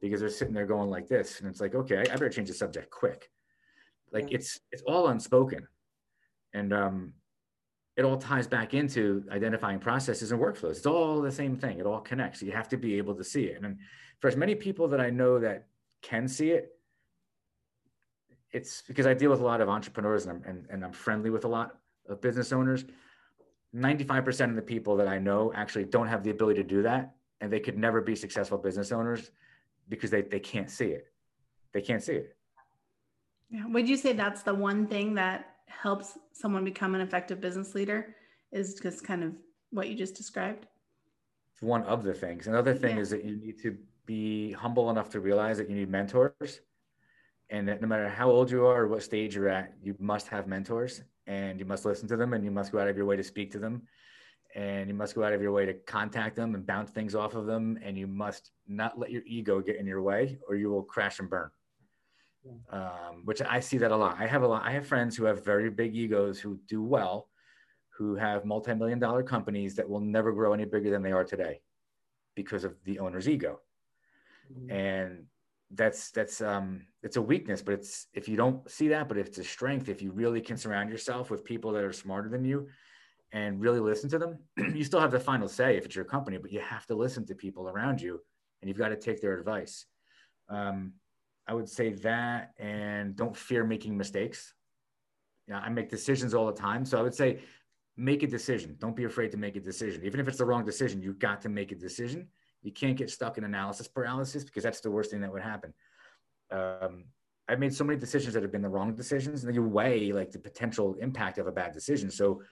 because 0.00 0.20
they're 0.20 0.28
sitting 0.28 0.54
there 0.54 0.66
going 0.66 0.90
like 0.90 1.08
this. 1.08 1.40
And 1.40 1.48
it's 1.48 1.60
like, 1.60 1.74
okay, 1.74 1.98
I, 1.98 2.04
better 2.04 2.28
change 2.28 2.48
the 2.48 2.54
subject 2.54 2.90
quick. 2.90 3.30
Like 4.12 4.30
it's 4.30 4.60
it's 4.70 4.82
all 4.82 5.08
unspoken. 5.08 5.66
And 6.52 6.72
um, 6.74 7.14
it 7.96 8.04
all 8.04 8.18
ties 8.18 8.46
back 8.46 8.74
into 8.74 9.24
identifying 9.30 9.78
processes 9.78 10.32
and 10.32 10.40
workflows. 10.40 10.76
It's 10.76 10.86
all 10.86 11.22
the 11.22 11.32
same 11.32 11.56
thing. 11.56 11.78
It 11.78 11.86
all 11.86 12.00
connects. 12.00 12.42
You 12.42 12.52
have 12.52 12.68
to 12.70 12.76
be 12.76 12.98
able 12.98 13.14
to 13.14 13.24
see 13.24 13.44
it. 13.44 13.62
And 13.62 13.78
for 14.20 14.28
as 14.28 14.36
many 14.36 14.54
people 14.54 14.88
that 14.88 15.00
I 15.00 15.08
know 15.08 15.38
that 15.38 15.66
can 16.02 16.28
see 16.28 16.50
it, 16.50 16.76
it's 18.50 18.82
because 18.86 19.06
I 19.06 19.14
deal 19.14 19.30
with 19.30 19.40
a 19.40 19.44
lot 19.44 19.62
of 19.62 19.70
entrepreneurs 19.70 20.26
and 20.26 20.36
I'm, 20.36 20.50
and, 20.50 20.66
and 20.70 20.84
I'm 20.84 20.92
friendly 20.92 21.30
with 21.30 21.46
a 21.46 21.48
lot 21.48 21.76
of 22.08 22.20
business 22.20 22.52
owners. 22.52 22.84
95% 23.74 24.50
of 24.50 24.56
the 24.56 24.62
people 24.62 24.96
that 24.96 25.08
I 25.08 25.18
know 25.18 25.52
actually 25.54 25.84
don't 25.84 26.08
have 26.08 26.22
the 26.22 26.30
ability 26.30 26.62
to 26.62 26.68
do 26.68 26.82
that. 26.82 27.14
And 27.40 27.52
they 27.52 27.60
could 27.60 27.78
never 27.78 28.00
be 28.00 28.14
successful 28.14 28.58
business 28.58 28.92
owners 28.92 29.30
because 29.88 30.10
they, 30.10 30.22
they 30.22 30.40
can't 30.40 30.70
see 30.70 30.86
it. 30.86 31.06
They 31.72 31.80
can't 31.80 32.02
see 32.02 32.12
it. 32.12 32.36
Yeah. 33.50 33.66
Would 33.66 33.88
you 33.88 33.96
say 33.96 34.12
that's 34.12 34.42
the 34.42 34.54
one 34.54 34.86
thing 34.86 35.14
that 35.14 35.56
helps 35.66 36.18
someone 36.32 36.64
become 36.64 36.94
an 36.94 37.00
effective 37.00 37.40
business 37.40 37.74
leader 37.74 38.14
is 38.52 38.74
just 38.80 39.04
kind 39.04 39.24
of 39.24 39.32
what 39.70 39.88
you 39.88 39.96
just 39.96 40.14
described? 40.14 40.66
It's 41.52 41.62
one 41.62 41.82
of 41.84 42.04
the 42.04 42.14
things. 42.14 42.46
Another 42.46 42.74
thing 42.74 42.96
yeah. 42.96 43.02
is 43.02 43.10
that 43.10 43.24
you 43.24 43.36
need 43.36 43.60
to 43.62 43.76
be 44.06 44.52
humble 44.52 44.90
enough 44.90 45.10
to 45.10 45.20
realize 45.20 45.58
that 45.58 45.68
you 45.68 45.76
need 45.76 45.90
mentors 45.90 46.60
and 47.50 47.68
that 47.68 47.80
no 47.82 47.88
matter 47.88 48.08
how 48.08 48.30
old 48.30 48.50
you 48.50 48.66
are 48.66 48.82
or 48.82 48.88
what 48.88 49.02
stage 49.02 49.34
you're 49.34 49.48
at, 49.48 49.74
you 49.82 49.94
must 49.98 50.28
have 50.28 50.46
mentors 50.46 51.02
and 51.26 51.58
you 51.58 51.66
must 51.66 51.84
listen 51.84 52.08
to 52.08 52.16
them 52.16 52.32
and 52.32 52.44
you 52.44 52.50
must 52.50 52.72
go 52.72 52.78
out 52.78 52.88
of 52.88 52.96
your 52.96 53.06
way 53.06 53.16
to 53.16 53.22
speak 53.22 53.50
to 53.52 53.58
them 53.58 53.82
and 54.54 54.88
you 54.88 54.94
must 54.94 55.14
go 55.14 55.24
out 55.24 55.32
of 55.32 55.40
your 55.40 55.52
way 55.52 55.64
to 55.64 55.74
contact 55.74 56.36
them 56.36 56.54
and 56.54 56.66
bounce 56.66 56.90
things 56.90 57.14
off 57.14 57.34
of 57.34 57.46
them 57.46 57.78
and 57.82 57.96
you 57.96 58.06
must 58.06 58.50
not 58.68 58.98
let 58.98 59.10
your 59.10 59.22
ego 59.26 59.60
get 59.60 59.76
in 59.76 59.86
your 59.86 60.02
way 60.02 60.38
or 60.48 60.56
you 60.56 60.70
will 60.70 60.82
crash 60.82 61.20
and 61.20 61.30
burn 61.30 61.50
um, 62.70 63.22
which 63.24 63.40
I 63.42 63.60
see 63.60 63.78
that 63.78 63.92
a 63.92 63.96
lot. 63.96 64.16
I 64.18 64.26
have 64.26 64.42
a 64.42 64.46
lot. 64.46 64.62
I 64.64 64.72
have 64.72 64.86
friends 64.86 65.16
who 65.16 65.24
have 65.24 65.44
very 65.44 65.70
big 65.70 65.94
egos 65.94 66.40
who 66.40 66.58
do 66.68 66.82
well, 66.82 67.28
who 67.96 68.14
have 68.16 68.44
multi-million 68.44 68.98
dollar 68.98 69.22
companies 69.22 69.74
that 69.76 69.88
will 69.88 70.00
never 70.00 70.32
grow 70.32 70.52
any 70.52 70.64
bigger 70.64 70.90
than 70.90 71.02
they 71.02 71.12
are 71.12 71.24
today, 71.24 71.60
because 72.34 72.64
of 72.64 72.74
the 72.84 72.98
owner's 72.98 73.28
ego, 73.28 73.60
mm-hmm. 74.52 74.70
and 74.70 75.26
that's 75.74 76.10
that's 76.10 76.40
um 76.40 76.86
it's 77.02 77.16
a 77.16 77.22
weakness. 77.22 77.62
But 77.62 77.74
it's 77.74 78.06
if 78.14 78.28
you 78.28 78.36
don't 78.36 78.68
see 78.70 78.88
that, 78.88 79.08
but 79.08 79.18
it's 79.18 79.38
a 79.38 79.44
strength. 79.44 79.88
If 79.88 80.02
you 80.02 80.12
really 80.12 80.40
can 80.40 80.56
surround 80.56 80.90
yourself 80.90 81.30
with 81.30 81.44
people 81.44 81.72
that 81.72 81.84
are 81.84 81.92
smarter 81.92 82.28
than 82.28 82.44
you, 82.44 82.68
and 83.32 83.60
really 83.60 83.80
listen 83.80 84.10
to 84.10 84.18
them, 84.18 84.38
you 84.74 84.84
still 84.84 85.00
have 85.00 85.10
the 85.10 85.20
final 85.20 85.48
say 85.48 85.76
if 85.76 85.84
it's 85.84 85.96
your 85.96 86.04
company, 86.04 86.38
but 86.38 86.52
you 86.52 86.60
have 86.60 86.86
to 86.86 86.94
listen 86.94 87.26
to 87.26 87.34
people 87.34 87.68
around 87.68 88.00
you, 88.00 88.20
and 88.60 88.68
you've 88.68 88.78
got 88.78 88.88
to 88.88 88.96
take 88.96 89.20
their 89.20 89.38
advice. 89.38 89.86
Um, 90.48 90.92
I 91.46 91.54
would 91.54 91.68
say 91.68 91.92
that 91.94 92.52
and 92.58 93.16
don't 93.16 93.36
fear 93.36 93.64
making 93.64 93.96
mistakes. 93.96 94.54
Yeah, 95.48 95.58
I 95.58 95.70
make 95.70 95.90
decisions 95.90 96.34
all 96.34 96.46
the 96.46 96.52
time. 96.52 96.84
So 96.84 96.98
I 96.98 97.02
would 97.02 97.14
say 97.14 97.40
make 97.96 98.22
a 98.22 98.26
decision. 98.26 98.76
Don't 98.78 98.94
be 98.94 99.04
afraid 99.04 99.32
to 99.32 99.36
make 99.36 99.56
a 99.56 99.60
decision. 99.60 100.04
Even 100.04 100.20
if 100.20 100.28
it's 100.28 100.38
the 100.38 100.44
wrong 100.44 100.64
decision, 100.64 101.02
you've 101.02 101.18
got 101.18 101.42
to 101.42 101.48
make 101.48 101.72
a 101.72 101.74
decision. 101.74 102.28
You 102.62 102.72
can't 102.72 102.96
get 102.96 103.10
stuck 103.10 103.38
in 103.38 103.44
analysis 103.44 103.88
paralysis 103.88 104.44
because 104.44 104.62
that's 104.62 104.80
the 104.80 104.90
worst 104.90 105.10
thing 105.10 105.20
that 105.20 105.32
would 105.32 105.42
happen. 105.42 105.74
Um, 106.50 107.04
I've 107.48 107.58
made 107.58 107.74
so 107.74 107.84
many 107.84 107.98
decisions 107.98 108.34
that 108.34 108.42
have 108.42 108.52
been 108.52 108.62
the 108.62 108.68
wrong 108.68 108.94
decisions, 108.94 109.44
and 109.44 109.54
you 109.54 109.62
weigh 109.62 110.12
like 110.12 110.30
the 110.30 110.38
potential 110.38 110.94
impact 111.00 111.38
of 111.38 111.46
a 111.46 111.52
bad 111.52 111.72
decision. 111.72 112.10
So, 112.10 112.42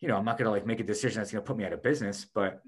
you 0.00 0.08
know, 0.08 0.16
I'm 0.16 0.24
not 0.24 0.38
going 0.38 0.46
to 0.46 0.50
like 0.50 0.66
make 0.66 0.80
a 0.80 0.84
decision 0.84 1.20
that's 1.20 1.32
going 1.32 1.44
to 1.44 1.46
put 1.46 1.56
me 1.56 1.64
out 1.64 1.72
of 1.72 1.82
business, 1.82 2.24
but 2.24 2.62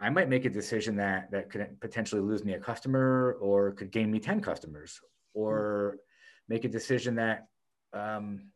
I 0.00 0.10
might 0.10 0.28
make 0.28 0.44
a 0.44 0.50
decision 0.50 0.96
that 0.96 1.30
that 1.30 1.50
could 1.50 1.80
potentially 1.80 2.20
lose 2.20 2.44
me 2.44 2.54
a 2.54 2.58
customer 2.58 3.36
or 3.40 3.72
could 3.72 3.90
gain 3.90 4.10
me 4.10 4.18
10 4.18 4.40
customers 4.40 5.00
or 5.34 5.96
make 6.48 6.64
a 6.64 6.68
decision 6.68 7.14
that 7.16 7.46
um, 7.92 8.48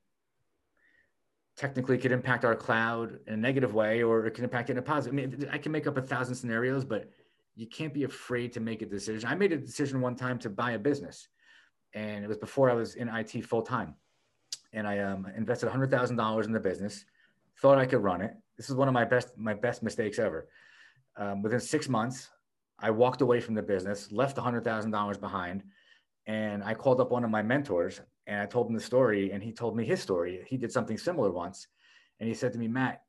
technically 1.57 1.99
could 1.99 2.13
impact 2.13 2.45
our 2.45 2.55
cloud 2.55 3.19
in 3.27 3.35
a 3.35 3.37
negative 3.37 3.75
way 3.75 4.03
or 4.03 4.27
it 4.27 4.33
can 4.33 4.45
impact 4.45 4.71
it 4.71 4.73
in 4.73 4.79
a 4.79 4.83
positive. 4.83 5.13
I 5.13 5.27
mean, 5.27 5.49
I 5.53 5.59
can 5.59 5.73
make 5.73 5.87
up 5.87 5.97
a 5.97 6.03
thousand 6.03 6.35
scenarios, 6.35 6.85
but 6.85 7.11
you 7.55 7.67
can't 7.67 7.95
be 7.95 8.05
afraid 8.05 8.53
to 8.55 8.61
make 8.61 8.83
a 8.83 8.87
decision. 8.87 9.29
I 9.29 9.35
made 9.35 9.53
a 9.53 9.57
decision 9.57 10.01
one 10.01 10.17
time 10.17 10.39
to 10.41 10.51
buy 10.51 10.73
a 10.73 10.79
business 10.79 11.29
and 11.95 12.25
it 12.25 12.29
was 12.29 12.39
before 12.39 12.69
I 12.71 12.75
was 12.75 12.97
in 12.97 13.09
IT 13.09 13.47
full 13.47 13.63
time. 13.63 13.95
And 14.73 14.89
I 14.89 14.99
um, 14.99 15.29
invested 15.37 15.69
$100,000 15.69 16.45
in 16.45 16.53
the 16.53 16.59
business, 16.59 17.05
thought 17.61 17.79
I 17.79 17.87
could 17.87 18.03
run 18.03 18.21
it. 18.21 18.35
This 18.57 18.69
is 18.69 18.75
one 18.75 18.89
of 18.89 18.95
my 18.95 19.05
best, 19.05 19.39
my 19.39 19.55
best 19.55 19.85
mistakes 19.85 20.19
ever 20.19 20.49
um, 21.17 21.43
within 21.43 21.61
six 21.61 21.89
months, 21.89 22.31
I 22.79 22.91
walked 22.91 23.21
away 23.21 23.41
from 23.41 23.55
the 23.55 23.63
business, 23.63 24.11
left 24.11 24.37
$100,000 24.37 25.21
behind, 25.21 25.63
and 26.27 26.63
I 26.65 26.75
called 26.75 27.01
up 27.01 27.11
one 27.11 27.25
of 27.25 27.31
my 27.31 27.43
mentors 27.43 28.01
and 28.27 28.41
I 28.41 28.47
told 28.47 28.69
him 28.69 28.75
the 28.75 28.81
story, 28.81 29.33
and 29.33 29.43
he 29.43 29.53
told 29.53 29.77
me 29.77 29.85
his 29.85 30.01
story. 30.01 30.45
He 30.47 30.57
did 30.57 30.73
something 30.73 30.99
similar 30.99 31.31
once, 31.31 31.69
and 32.21 32.29
he 32.29 32.35
said 32.35 32.53
to 32.53 32.59
me, 32.59 32.69
Matt, 32.69 33.03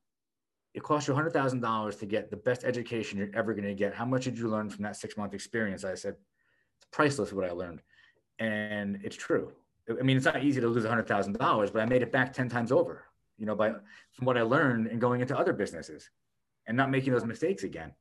it 0.74 0.84
cost 0.84 1.08
you 1.08 1.14
$100,000 1.14 2.00
to 2.00 2.06
get 2.06 2.30
the 2.30 2.36
best 2.36 2.66
education 2.66 3.18
you're 3.18 3.30
ever 3.34 3.54
going 3.54 3.66
to 3.66 3.74
get. 3.74 3.94
How 3.94 4.04
much 4.04 4.26
did 4.26 4.38
you 4.38 4.50
learn 4.50 4.70
from 4.70 4.84
that 4.84 4.98
six 4.98 5.16
month 5.16 5.34
experience? 5.34 5.86
I 5.86 5.96
said, 5.96 6.16
it's 6.78 6.88
priceless 6.92 7.32
what 7.32 7.46
I 7.46 7.52
learned. 7.52 7.82
And 8.40 9.00
it's 9.02 9.16
true. 9.16 9.54
I 9.90 10.04
mean, 10.04 10.18
it's 10.18 10.26
not 10.26 10.44
easy 10.44 10.60
to 10.60 10.68
lose 10.68 10.84
$100,000, 10.84 11.72
but 11.72 11.82
I 11.82 11.86
made 11.86 12.02
it 12.02 12.12
back 12.12 12.34
10 12.34 12.50
times 12.50 12.74
over, 12.74 13.06
you 13.38 13.46
know, 13.46 13.56
by 13.56 13.70
from 14.12 14.26
what 14.26 14.38
I 14.38 14.42
learned 14.42 14.88
and 14.88 15.00
going 15.00 15.22
into 15.22 15.38
other 15.38 15.54
businesses 15.54 16.10
and 16.68 16.76
not 16.76 16.92
making 16.92 17.14
those 17.14 17.24
mistakes 17.24 17.64
again. 17.64 17.94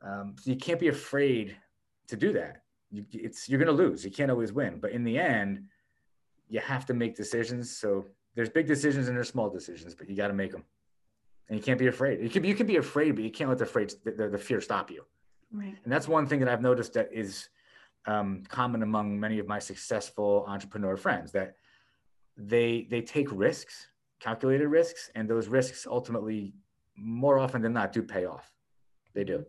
Um, 0.00 0.36
so 0.38 0.50
you 0.50 0.56
can't 0.56 0.78
be 0.78 0.88
afraid 0.88 1.56
to 2.08 2.16
do 2.16 2.32
that. 2.34 2.62
You, 2.90 3.04
it's 3.12 3.48
you're 3.48 3.58
going 3.58 3.76
to 3.76 3.84
lose. 3.84 4.04
You 4.04 4.12
can't 4.12 4.30
always 4.30 4.52
win, 4.52 4.78
but 4.78 4.92
in 4.92 5.02
the 5.02 5.18
end, 5.18 5.64
you 6.48 6.60
have 6.60 6.86
to 6.86 6.94
make 6.94 7.16
decisions. 7.16 7.76
So 7.76 8.06
there's 8.34 8.50
big 8.50 8.66
decisions 8.66 9.08
and 9.08 9.16
there's 9.16 9.28
small 9.28 9.50
decisions, 9.50 9.94
but 9.94 10.08
you 10.08 10.16
got 10.16 10.28
to 10.28 10.34
make 10.34 10.52
them, 10.52 10.64
and 11.48 11.58
you 11.58 11.62
can't 11.62 11.78
be 11.78 11.88
afraid. 11.88 12.20
You 12.20 12.30
can 12.30 12.44
you 12.44 12.54
can 12.54 12.66
be 12.66 12.76
afraid, 12.76 13.14
but 13.14 13.24
you 13.24 13.30
can't 13.30 13.48
let 13.50 13.58
the 13.58 13.64
afraid 13.64 13.92
the, 14.04 14.28
the 14.28 14.38
fear 14.38 14.60
stop 14.60 14.90
you. 14.90 15.04
Right. 15.52 15.76
And 15.84 15.92
that's 15.92 16.08
one 16.08 16.26
thing 16.26 16.40
that 16.40 16.48
I've 16.48 16.62
noticed 16.62 16.92
that 16.94 17.10
is 17.12 17.48
um, 18.06 18.42
common 18.48 18.82
among 18.82 19.18
many 19.18 19.38
of 19.38 19.46
my 19.46 19.58
successful 19.58 20.44
entrepreneur 20.46 20.96
friends 20.96 21.32
that 21.32 21.56
they 22.36 22.86
they 22.90 23.00
take 23.00 23.28
risks, 23.32 23.88
calculated 24.20 24.68
risks, 24.68 25.10
and 25.14 25.28
those 25.28 25.48
risks 25.48 25.86
ultimately 25.86 26.54
more 26.96 27.38
often 27.38 27.62
than 27.62 27.72
not 27.72 27.92
do 27.92 28.02
pay 28.02 28.24
off. 28.24 28.50
They 29.14 29.24
do. 29.24 29.44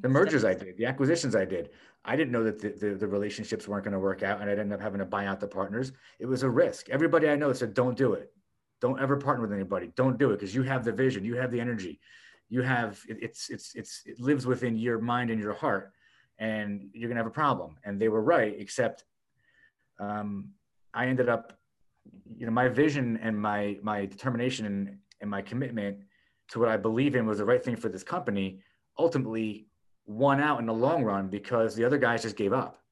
The 0.00 0.08
mergers 0.08 0.44
I 0.44 0.54
did, 0.54 0.76
the 0.76 0.86
acquisitions 0.86 1.34
I 1.34 1.44
did, 1.44 1.70
I 2.06 2.14
didn't 2.14 2.32
know 2.32 2.44
that 2.44 2.60
the, 2.60 2.68
the, 2.70 2.94
the 2.94 3.06
relationships 3.06 3.66
weren't 3.66 3.84
going 3.84 3.92
to 3.92 3.98
work 3.98 4.22
out 4.22 4.40
and 4.40 4.48
I'd 4.48 4.58
end 4.58 4.72
up 4.72 4.80
having 4.80 5.00
to 5.00 5.04
buy 5.04 5.26
out 5.26 5.40
the 5.40 5.48
partners. 5.48 5.92
It 6.20 6.26
was 6.26 6.44
a 6.44 6.48
risk. 6.48 6.88
Everybody 6.88 7.28
I 7.28 7.34
know 7.36 7.52
said, 7.52 7.74
don't 7.74 7.96
do 7.96 8.12
it. 8.12 8.32
Don't 8.80 9.00
ever 9.00 9.16
partner 9.16 9.42
with 9.42 9.52
anybody. 9.52 9.90
Don't 9.96 10.18
do 10.18 10.30
it 10.30 10.36
because 10.36 10.54
you 10.54 10.62
have 10.62 10.84
the 10.84 10.92
vision, 10.92 11.24
you 11.24 11.36
have 11.36 11.50
the 11.50 11.60
energy, 11.60 11.98
you 12.48 12.62
have 12.62 13.02
it, 13.08 13.18
it's 13.22 13.48
it's 13.48 13.74
it's 13.74 14.02
it 14.04 14.20
lives 14.20 14.46
within 14.46 14.76
your 14.76 14.98
mind 14.98 15.30
and 15.30 15.40
your 15.40 15.54
heart, 15.54 15.92
and 16.38 16.90
you're 16.92 17.08
gonna 17.08 17.18
have 17.18 17.26
a 17.26 17.30
problem. 17.30 17.76
And 17.84 18.00
they 18.00 18.08
were 18.08 18.22
right, 18.22 18.54
except 18.58 19.04
um, 19.98 20.50
I 20.92 21.06
ended 21.06 21.28
up, 21.28 21.58
you 22.36 22.44
know, 22.44 22.52
my 22.52 22.68
vision 22.68 23.18
and 23.22 23.40
my 23.40 23.78
my 23.82 24.04
determination 24.04 24.66
and, 24.66 24.98
and 25.22 25.30
my 25.30 25.40
commitment 25.40 26.00
to 26.48 26.60
what 26.60 26.68
I 26.68 26.76
believe 26.76 27.16
in 27.16 27.26
was 27.26 27.38
the 27.38 27.46
right 27.46 27.64
thing 27.64 27.76
for 27.76 27.88
this 27.88 28.04
company 28.04 28.60
ultimately 28.98 29.66
won 30.06 30.40
out 30.40 30.60
in 30.60 30.66
the 30.66 30.74
long 30.74 31.04
run 31.04 31.28
because 31.28 31.74
the 31.74 31.84
other 31.84 31.98
guys 31.98 32.22
just 32.22 32.36
gave 32.36 32.52
up 32.52 32.82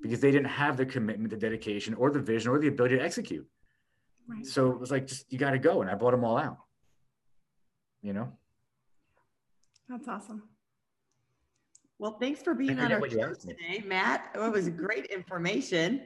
because 0.00 0.20
they 0.20 0.30
didn't 0.30 0.46
have 0.46 0.76
the 0.76 0.86
commitment, 0.86 1.30
the 1.30 1.36
dedication, 1.36 1.94
or 1.94 2.10
the 2.10 2.20
vision, 2.20 2.50
or 2.50 2.58
the 2.58 2.68
ability 2.68 2.96
to 2.96 3.02
execute. 3.02 3.46
Right. 4.26 4.46
So 4.46 4.70
it 4.70 4.78
was 4.78 4.90
like, 4.90 5.06
just 5.06 5.30
you 5.32 5.38
got 5.38 5.50
to 5.50 5.58
go, 5.58 5.82
and 5.82 5.90
I 5.90 5.94
bought 5.94 6.12
them 6.12 6.24
all 6.24 6.38
out. 6.38 6.58
You 8.02 8.12
know. 8.12 8.32
That's 9.88 10.08
awesome. 10.08 10.44
Well, 11.98 12.16
thanks 12.18 12.40
for 12.40 12.54
being 12.54 12.80
on 12.80 12.92
our 12.92 13.10
show 13.10 13.34
today, 13.34 13.82
Matt. 13.84 14.30
It 14.34 14.38
was 14.38 14.70
great 14.70 15.06
information. 15.06 16.00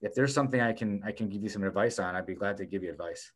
if 0.00 0.14
there's 0.14 0.34
something 0.34 0.60
I 0.60 0.72
can 0.72 1.02
I 1.04 1.12
can 1.12 1.28
give 1.28 1.42
you 1.42 1.48
some 1.48 1.64
advice 1.64 1.98
on, 1.98 2.14
I'd 2.14 2.26
be 2.26 2.34
glad 2.34 2.56
to 2.58 2.66
give 2.66 2.82
you 2.82 2.90
advice. 2.90 3.32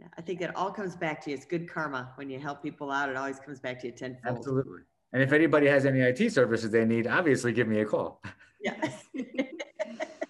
Yeah, 0.00 0.08
I 0.18 0.22
think 0.22 0.40
it 0.40 0.54
all 0.56 0.72
comes 0.72 0.96
back 0.96 1.22
to 1.24 1.30
you. 1.30 1.36
It's 1.36 1.46
good 1.46 1.68
karma. 1.68 2.12
When 2.16 2.28
you 2.28 2.40
help 2.40 2.62
people 2.62 2.90
out, 2.90 3.08
it 3.08 3.16
always 3.16 3.38
comes 3.38 3.60
back 3.60 3.80
to 3.80 3.86
you 3.86 3.92
tenfold. 3.92 4.38
Absolutely. 4.38 4.80
And 5.12 5.22
if 5.22 5.32
anybody 5.32 5.66
has 5.66 5.84
any 5.84 6.00
IT 6.00 6.32
services 6.32 6.70
they 6.70 6.84
need, 6.84 7.06
obviously 7.06 7.52
give 7.52 7.68
me 7.68 7.80
a 7.80 7.84
call. 7.84 8.22
Yes. 8.60 9.04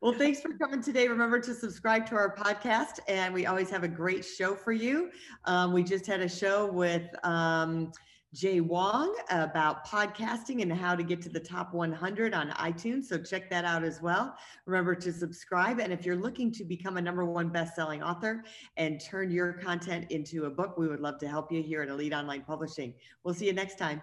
well, 0.00 0.12
thanks 0.12 0.40
for 0.40 0.50
coming 0.58 0.80
today. 0.80 1.08
Remember 1.08 1.40
to 1.40 1.52
subscribe 1.52 2.06
to 2.06 2.14
our 2.14 2.34
podcast, 2.34 3.00
and 3.08 3.34
we 3.34 3.46
always 3.46 3.68
have 3.70 3.82
a 3.82 3.88
great 3.88 4.24
show 4.24 4.54
for 4.54 4.72
you. 4.72 5.10
Um, 5.44 5.72
we 5.72 5.82
just 5.82 6.06
had 6.06 6.20
a 6.20 6.28
show 6.28 6.70
with 6.70 7.08
um, 7.24 7.90
Jay 8.32 8.60
Wong 8.60 9.16
about 9.30 9.86
podcasting 9.86 10.62
and 10.62 10.72
how 10.72 10.94
to 10.94 11.02
get 11.02 11.20
to 11.22 11.28
the 11.28 11.40
top 11.40 11.74
100 11.74 12.32
on 12.32 12.50
iTunes. 12.50 13.04
So 13.04 13.18
check 13.18 13.50
that 13.50 13.64
out 13.64 13.82
as 13.82 14.00
well. 14.00 14.36
Remember 14.66 14.94
to 14.94 15.12
subscribe. 15.12 15.80
And 15.80 15.92
if 15.92 16.06
you're 16.06 16.16
looking 16.16 16.52
to 16.52 16.64
become 16.64 16.98
a 16.98 17.02
number 17.02 17.24
one 17.24 17.48
best-selling 17.48 18.02
author 18.02 18.44
and 18.76 19.00
turn 19.00 19.30
your 19.30 19.54
content 19.54 20.10
into 20.10 20.44
a 20.44 20.50
book, 20.50 20.78
we 20.78 20.86
would 20.86 21.00
love 21.00 21.18
to 21.18 21.28
help 21.28 21.50
you 21.50 21.62
here 21.62 21.82
at 21.82 21.88
Elite 21.88 22.12
Online 22.12 22.42
Publishing. 22.42 22.94
We'll 23.24 23.34
see 23.34 23.46
you 23.46 23.52
next 23.52 23.78
time. 23.78 24.02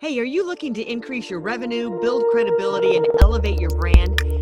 Hey, 0.00 0.18
are 0.18 0.24
you 0.24 0.44
looking 0.44 0.74
to 0.74 0.82
increase 0.82 1.30
your 1.30 1.38
revenue, 1.38 2.00
build 2.00 2.24
credibility, 2.32 2.96
and 2.96 3.06
elevate 3.20 3.60
your 3.60 3.70
brand? 3.70 4.41